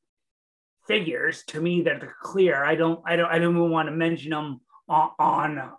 [0.88, 1.44] figures.
[1.48, 2.64] To me, they're clear.
[2.64, 5.72] I don't I don't I don't even want to mention them on on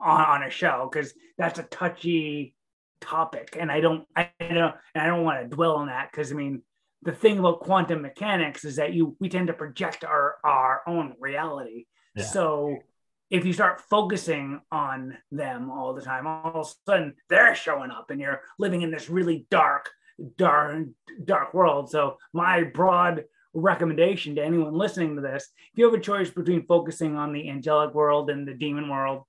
[0.00, 2.54] on a show because that's a touchy
[3.00, 6.34] topic and i don't i don't i don't want to dwell on that because i
[6.34, 6.62] mean
[7.02, 11.14] the thing about quantum mechanics is that you we tend to project our our own
[11.18, 12.24] reality yeah.
[12.24, 12.76] so
[13.30, 17.90] if you start focusing on them all the time all of a sudden they're showing
[17.90, 19.90] up and you're living in this really dark
[20.36, 20.86] dark
[21.24, 21.90] dark world.
[21.90, 26.66] So my broad recommendation to anyone listening to this if you have a choice between
[26.66, 29.24] focusing on the angelic world and the demon world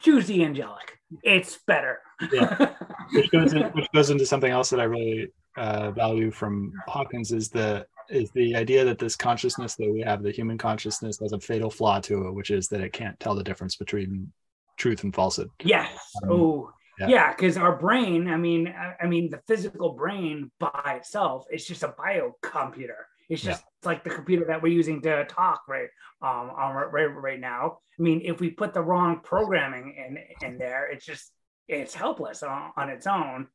[0.00, 0.98] choose the angelic.
[1.22, 2.00] It's better.
[2.32, 2.74] yeah,
[3.12, 7.32] which goes, in, which goes into something else that I really uh, value from Hawkins
[7.32, 11.32] is the is the idea that this consciousness that we have, the human consciousness, has
[11.32, 14.32] a fatal flaw to it, which is that it can't tell the difference between
[14.76, 15.50] truth and falsehood.
[15.62, 15.90] Yes.
[16.22, 17.32] Um, oh, yeah.
[17.32, 21.66] Because yeah, our brain, I mean, I, I mean, the physical brain by itself is
[21.66, 23.02] just a biocomputer.
[23.28, 23.88] It's just yeah.
[23.88, 25.88] like the computer that we're using to talk right
[26.20, 27.78] um on right, right now.
[27.98, 31.32] I mean, if we put the wrong programming in in there, it's just
[31.66, 33.48] it's helpless on, on its own.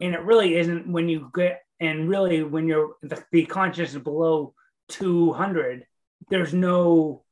[0.00, 4.54] And it really isn't when you get and really when you're the, the consciousness below
[4.88, 5.86] 200,
[6.30, 7.22] there's no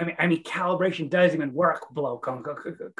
[0.00, 2.42] I mean, I mean, calibration does even work below con-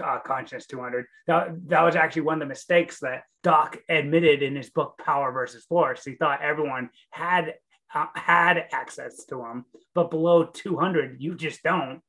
[0.05, 1.07] uh, conscious 200.
[1.27, 5.33] That, that was actually one of the mistakes that Doc admitted in his book Power
[5.33, 6.05] versus Force.
[6.05, 7.55] He thought everyone had
[7.95, 9.65] uh, had access to them,
[9.95, 12.03] but below 200, you just don't.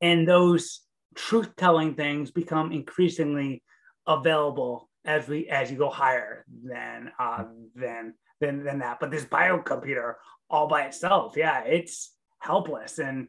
[0.00, 0.80] And those
[1.16, 3.64] truth telling things become increasingly
[4.06, 7.44] available as we as you go higher than uh,
[7.74, 9.00] than than than that.
[9.00, 10.14] But this biocomputer
[10.50, 13.28] all by itself, yeah, it's helpless and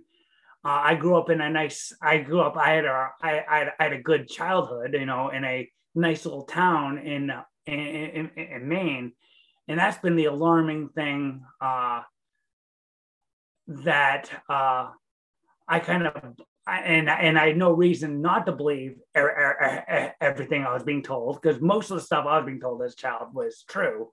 [0.66, 1.94] uh, I grew up in a nice.
[2.02, 2.56] I grew up.
[2.56, 3.10] I had a.
[3.22, 4.94] I, I, had, I had a good childhood.
[4.94, 7.32] You know, in a nice little town in
[7.66, 9.12] in, in, in Maine,
[9.68, 11.44] and that's been the alarming thing.
[11.60, 12.02] Uh,
[13.68, 14.90] that uh,
[15.68, 16.16] I kind of
[16.68, 21.62] and and I had no reason not to believe everything I was being told because
[21.62, 24.10] most of the stuff I was being told as a child was true.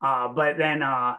[0.00, 1.16] Uh, but then uh,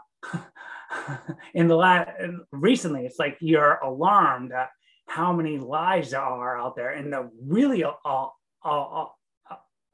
[1.53, 2.11] in the last
[2.51, 4.69] recently, it's like you're alarmed at
[5.07, 8.27] how many lies there are out there, and the really uh, uh,
[8.63, 9.05] uh,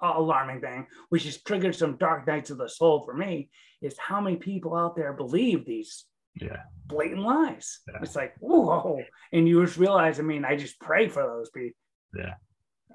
[0.02, 3.50] alarming thing, which has triggered some dark nights of the soul for me,
[3.82, 6.06] is how many people out there believe these
[6.42, 6.58] yeah
[6.88, 7.80] blatant lies.
[7.88, 8.00] Yeah.
[8.02, 10.20] It's like whoa, and you just realize.
[10.20, 11.78] I mean, I just pray for those people.
[12.18, 12.36] Yeah.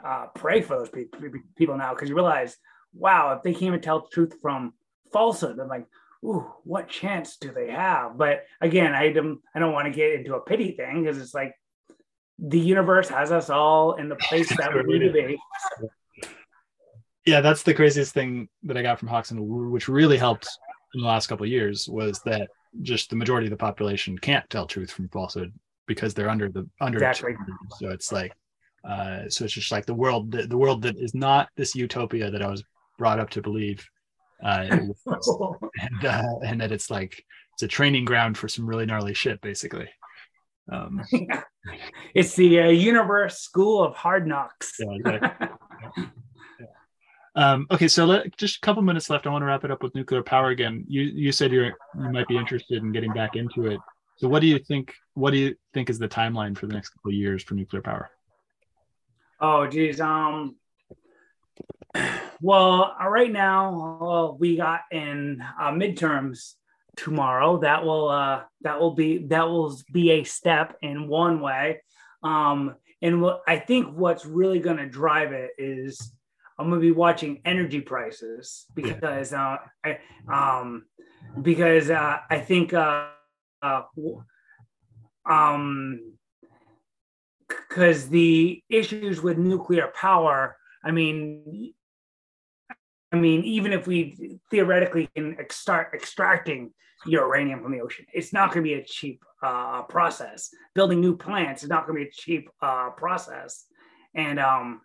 [0.05, 1.21] Uh, pray for those people,
[1.57, 2.57] people now because you realize,
[2.95, 4.73] wow, if they can't even tell the truth from
[5.13, 5.87] falsehood, I'm like,
[6.25, 8.17] ooh, what chance do they have?
[8.17, 11.35] But again, I don't, I don't want to get into a pity thing because it's
[11.35, 11.55] like
[12.39, 15.39] the universe has us all in the place that we need to be.
[17.27, 20.49] Yeah, that's the craziest thing that I got from Hawkins, which really helped
[20.95, 22.49] in the last couple of years, was that
[22.83, 25.53] just the majority of the population can't tell truth from falsehood
[25.87, 27.35] because they're under the under exactly.
[27.79, 28.33] so it's like
[28.89, 32.31] uh so it's just like the world the, the world that is not this utopia
[32.31, 32.63] that i was
[32.99, 33.85] brought up to believe
[34.43, 34.67] uh,
[35.07, 39.41] and, uh, and that it's like it's a training ground for some really gnarly shit
[39.41, 39.89] basically
[40.71, 41.43] um, yeah.
[42.15, 45.49] it's the uh, universe school of hard knocks yeah, exactly.
[47.37, 49.27] Um, okay, so let, just a couple minutes left.
[49.27, 50.85] I want to wrap it up with nuclear power again.
[50.89, 53.79] You you said you're you might be interested in getting back into it.
[54.17, 54.95] So what do you think?
[55.15, 57.83] What do you think is the timeline for the next couple of years for nuclear
[57.83, 58.11] power?
[59.41, 60.01] Oh, geez.
[60.01, 60.57] Um.
[62.41, 66.55] Well, uh, right now uh, we got in uh, midterms
[66.97, 67.59] tomorrow.
[67.59, 71.83] That will uh, that will be that will be a step in one way.
[72.23, 76.13] Um, and what I think what's really going to drive it is
[76.61, 79.99] I'm to be watching energy prices because uh, I,
[80.31, 80.85] um,
[81.41, 83.07] because uh, I think uh,
[83.63, 83.83] uh,
[85.25, 86.13] um,
[87.49, 91.73] because the issues with nuclear power, I mean,
[93.11, 96.73] I mean, even if we theoretically can start extracting
[97.07, 100.51] uranium from the ocean, it's not going to be a cheap uh, process.
[100.75, 103.65] Building new plants is not going to be a cheap uh, process,
[104.15, 104.83] and um,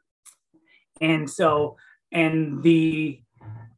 [1.02, 1.78] and so
[2.12, 3.22] and the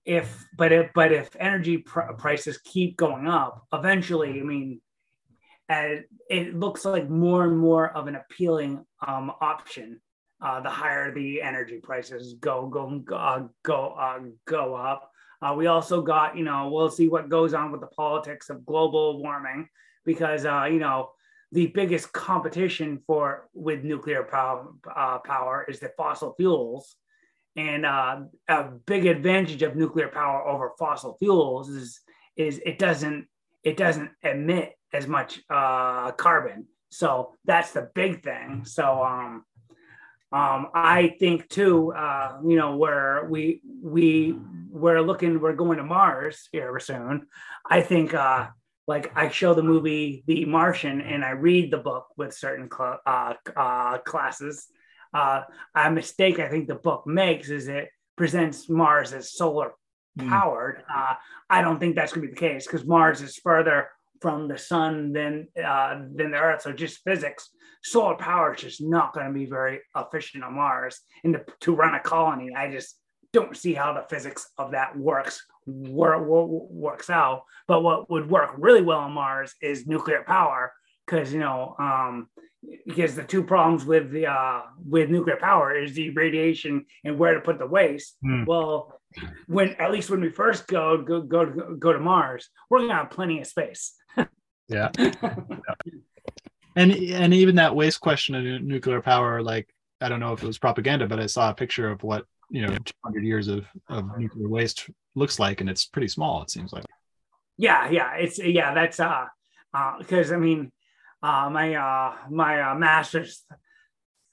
[0.06, 4.82] if but if but if energy pr- prices keep going up, eventually, I mean,
[5.70, 10.00] it looks like more and more of an appealing um, option.
[10.40, 15.12] Uh, the higher the energy prices go go uh, go uh, go up.
[15.42, 18.66] Uh, we also got, you know, we'll see what goes on with the politics of
[18.66, 19.68] global warming
[20.04, 21.12] because, uh, you know,
[21.52, 26.96] the biggest competition for with nuclear power, uh, power is the fossil fuels,
[27.58, 32.00] and a big advantage of nuclear power over fossil fuels is
[32.38, 33.28] is it doesn't
[33.64, 36.68] it doesn't emit as much uh, carbon.
[36.90, 38.64] So that's the big thing.
[38.64, 39.44] So um,
[40.32, 44.38] um, I think too, uh, you know, where we we
[44.70, 47.28] we're looking, we're going to Mars here soon.
[47.70, 48.48] I think uh,
[48.88, 53.02] like I show the movie The Martian and I read the book with certain cl-
[53.06, 54.68] uh, uh, classes.
[55.14, 55.44] Uh,
[55.76, 59.72] a mistake I think the book makes is it presents Mars as solar
[60.20, 60.30] hmm.
[60.30, 60.78] powered.
[60.78, 61.12] Mm.
[61.12, 61.14] Uh,
[61.50, 63.90] I don't think that's going to be the case because Mars is further
[64.22, 66.64] from the sun than uh, than the Earth.
[66.64, 67.50] So just physics,
[67.84, 71.00] solar power is just not going to be very efficient on Mars.
[71.24, 72.96] And to, to run a colony, I just
[73.34, 77.44] don't see how the physics of that works wor- wor- works out.
[77.68, 80.74] But what would work really well on Mars is nuclear power,
[81.08, 82.28] because you know, um,
[82.86, 87.34] because the two problems with the uh, with nuclear power is the radiation and where
[87.34, 88.18] to put the waste.
[88.24, 88.46] Mm.
[88.46, 89.00] Well,
[89.48, 91.46] when at least when we first go go go
[91.80, 93.94] go to Mars, we're gonna have plenty of space.
[94.68, 94.90] yeah.
[94.98, 95.14] yeah.
[96.76, 99.68] And and even that waste question of nuclear power, like
[100.00, 102.62] I don't know if it was propaganda, but I saw a picture of what you
[102.62, 106.44] know 200 years of, of nuclear waste looks like, and it's pretty small.
[106.44, 106.86] It seems like.
[107.58, 108.76] Yeah, yeah, it's yeah.
[108.76, 109.26] That's uh,
[109.98, 110.72] because uh, I mean,
[111.24, 113.44] uh, my uh, my uh, master's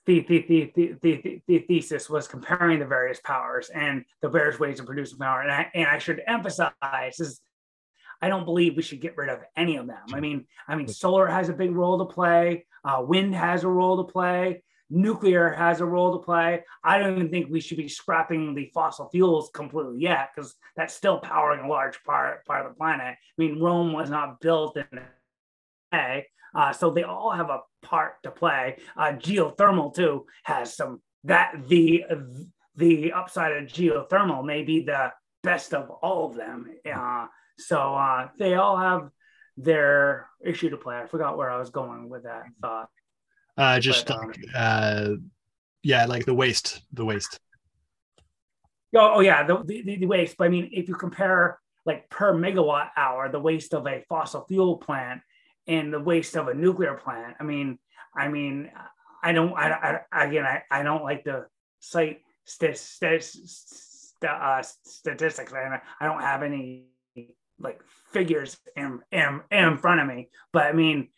[0.06, 4.78] the, the, the, the, the, thesis was comparing the various powers and the various ways
[4.78, 5.40] of producing power.
[5.40, 7.40] And I, and I should emphasize is
[8.20, 10.02] I don't believe we should get rid of any of them.
[10.12, 12.66] I mean, I mean, solar has a big role to play.
[12.84, 14.62] Uh, wind has a role to play.
[14.90, 16.62] Nuclear has a role to play.
[16.82, 20.94] I don't even think we should be scrapping the fossil fuels completely yet, because that's
[20.94, 23.06] still powering a large part part of the planet.
[23.06, 25.02] I mean, Rome was not built in a
[25.90, 28.78] day, uh, so they all have a part to play.
[28.96, 32.04] Uh, geothermal too has some that the
[32.76, 35.12] the upside of geothermal may be the
[35.42, 36.66] best of all of them.
[36.92, 37.26] Uh,
[37.58, 39.10] so uh, they all have
[39.56, 40.96] their issue to play.
[40.96, 42.88] I forgot where I was going with that thought.
[43.56, 45.08] Uh, just but, um, uh,
[45.82, 47.38] yeah, like the waste, the waste.
[48.96, 50.36] Oh, oh yeah, the, the, the waste.
[50.36, 54.44] But I mean, if you compare like per megawatt hour, the waste of a fossil
[54.48, 55.20] fuel plant
[55.66, 57.36] and the waste of a nuclear plant.
[57.40, 57.78] I mean,
[58.16, 58.70] I mean,
[59.22, 59.52] I don't.
[59.54, 61.46] I, I again, I, I don't like to
[61.80, 65.52] cite st- st- st- uh, statistics.
[65.52, 66.86] I, I don't have any
[67.58, 67.80] like
[68.12, 71.08] figures in, in, in front of me, but I mean,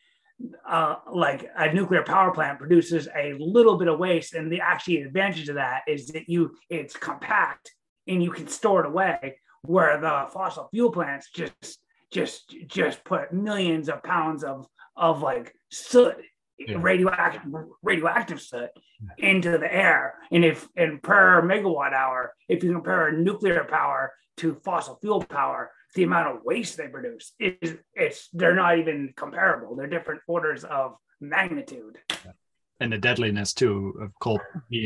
[0.69, 5.03] uh, like a nuclear power plant produces a little bit of waste, and the actually
[5.03, 7.73] advantage of that is that you it's compact
[8.07, 9.39] and you can store it away.
[9.63, 11.81] Where the fossil fuel plants just
[12.13, 14.67] just just put millions of pounds of
[14.97, 16.17] of like soot
[16.59, 16.77] yeah.
[16.79, 17.43] radioactive
[17.83, 18.71] radioactive soot
[19.19, 20.15] into the air.
[20.31, 25.71] And if and per megawatt hour, if you compare nuclear power to fossil fuel power,
[25.95, 29.77] the amount of waste they produce is it's they're not even comparable.
[29.77, 31.99] They're different orders of magnitude.
[32.79, 34.39] And the deadliness too of coal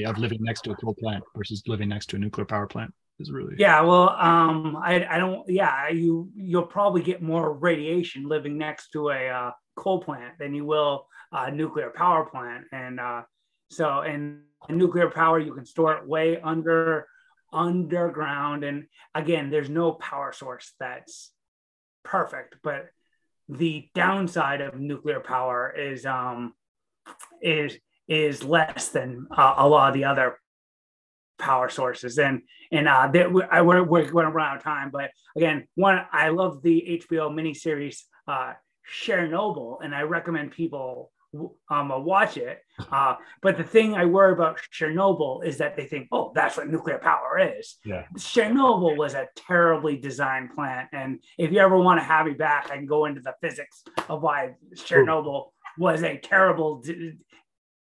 [0.06, 2.94] of living next to a coal plant versus living next to a nuclear power plant
[3.20, 8.26] is really yeah well um i i don't yeah you you'll probably get more radiation
[8.26, 12.64] living next to a uh, coal plant than you will a nuclear power plant.
[12.72, 13.22] And uh
[13.70, 17.06] so and nuclear power you can store it way under
[17.52, 18.64] underground.
[18.64, 21.32] And again there's no power source that's
[22.02, 22.86] perfect but
[23.48, 26.54] the downside of nuclear power is um
[27.42, 27.76] is
[28.08, 30.38] is less than uh, a lot of the other
[31.40, 34.90] power sources and and uh that I we're, we're going to run out of time
[34.90, 38.52] but again one I love the HBO miniseries uh
[39.02, 41.10] Chernobyl and I recommend people
[41.70, 42.62] um, watch it.
[42.90, 46.68] Uh, but the thing I worry about Chernobyl is that they think, oh, that's what
[46.68, 47.76] nuclear power is.
[47.84, 48.06] Yeah.
[48.16, 50.88] Chernobyl was a terribly designed plant.
[50.92, 53.84] And if you ever want to have me back, I can go into the physics
[54.08, 55.50] of why Chernobyl Ooh.
[55.78, 57.18] was a terrible de-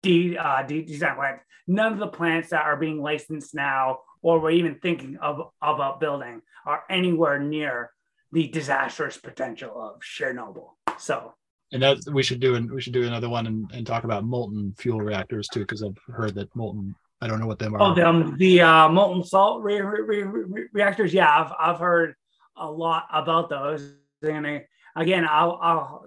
[0.09, 1.41] de- uh, de- design plant.
[1.67, 6.01] None of the plants that are being licensed now or we're even thinking of about
[6.01, 7.91] building are anywhere near
[8.33, 10.71] the disastrous potential of Chernobyl.
[10.99, 11.35] So
[11.73, 14.25] and that we should do and we should do another one and, and talk about
[14.25, 17.83] molten fuel reactors too because i've heard that molten i don't know what them are
[17.83, 22.15] oh them the uh, molten salt re- re- re- reactors yeah I've, I've heard
[22.57, 24.63] a lot about those and
[24.97, 26.05] again i'll i'll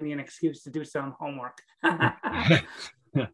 [0.00, 1.62] be an excuse to do some homework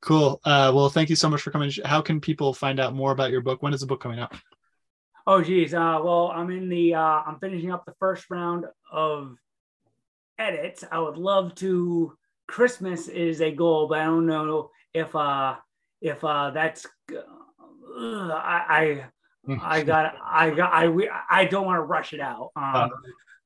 [0.00, 3.12] cool uh, well thank you so much for coming how can people find out more
[3.12, 4.34] about your book when is the book coming out
[5.26, 9.36] oh geez uh, well i'm in the uh, i'm finishing up the first round of
[10.42, 10.84] edits.
[10.90, 12.16] I would love to.
[12.48, 15.56] Christmas is a goal, but I don't know if uh
[16.00, 19.04] if uh that's uh, I
[19.48, 20.92] I I got I got I
[21.30, 22.50] I don't want to rush it out.
[22.56, 22.88] Um, uh,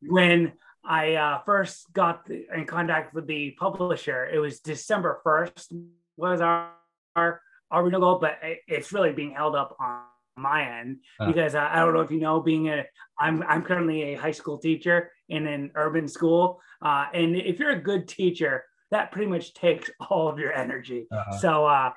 [0.02, 0.52] when
[0.86, 5.72] I uh, first got the, in contact with the publisher, it was December first
[6.16, 6.70] was our
[7.14, 7.40] our,
[7.70, 10.02] our renewal, but it, it's really being held up on
[10.36, 12.84] my end uh, because I, I, don't know if you know being a
[13.18, 17.70] I'm I'm currently a high school teacher in an urban school uh, and if you're
[17.70, 21.06] a good teacher that pretty much takes all of your energy.
[21.10, 21.38] Uh-huh.
[21.38, 21.90] so uh,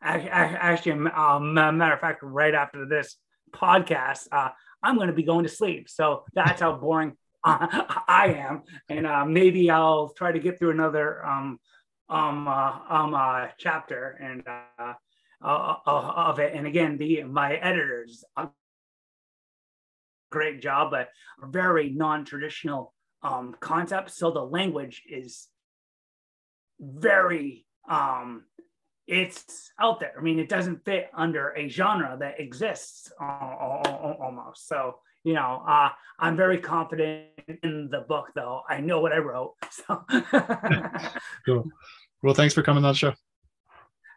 [0.00, 3.16] I, I, actually um, matter of fact right after this
[3.52, 4.48] podcast uh,
[4.82, 5.88] I'm going to be going to sleep.
[5.88, 7.16] So that's how boring
[7.48, 11.58] I am and uh, maybe I'll try to get through another um
[12.08, 14.94] um uh, um uh, chapter and uh,
[15.42, 16.54] uh, uh, of it.
[16.54, 18.48] And again, the my editors, a
[20.30, 21.10] great job, but
[21.42, 24.10] very non-traditional um, concept.
[24.10, 25.48] So the language is
[26.80, 28.44] very um,
[29.06, 30.12] it's out there.
[30.18, 34.68] I mean, it doesn't fit under a genre that exists uh, almost.
[34.68, 34.96] So
[35.28, 37.26] you know, uh, I'm very confident
[37.62, 38.62] in the book, though.
[38.66, 39.54] I know what I wrote.
[39.70, 40.04] So
[41.46, 41.64] cool.
[42.22, 43.12] Well, thanks for coming on the show.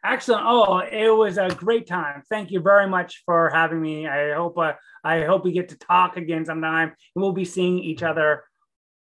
[0.04, 0.44] Excellent.
[0.48, 2.24] Oh, it was a great time.
[2.30, 4.08] Thank you very much for having me.
[4.08, 4.74] I hope uh,
[5.04, 6.94] I hope we get to talk again sometime.
[7.14, 8.46] We'll be seeing each other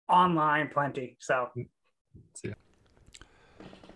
[0.10, 1.16] online plenty.
[1.20, 1.50] So
[2.34, 2.54] see.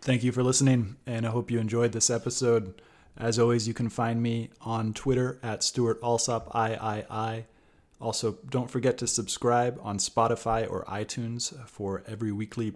[0.01, 2.81] Thank you for listening, and I hope you enjoyed this episode.
[3.17, 7.45] As always, you can find me on Twitter at Stewart Alsop III.
[8.03, 12.73] Also, don't forget to subscribe on Spotify or iTunes for every weekly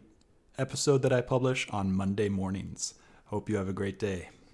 [0.58, 2.94] episode that I publish on Monday mornings.
[3.26, 4.30] Hope you have a great day.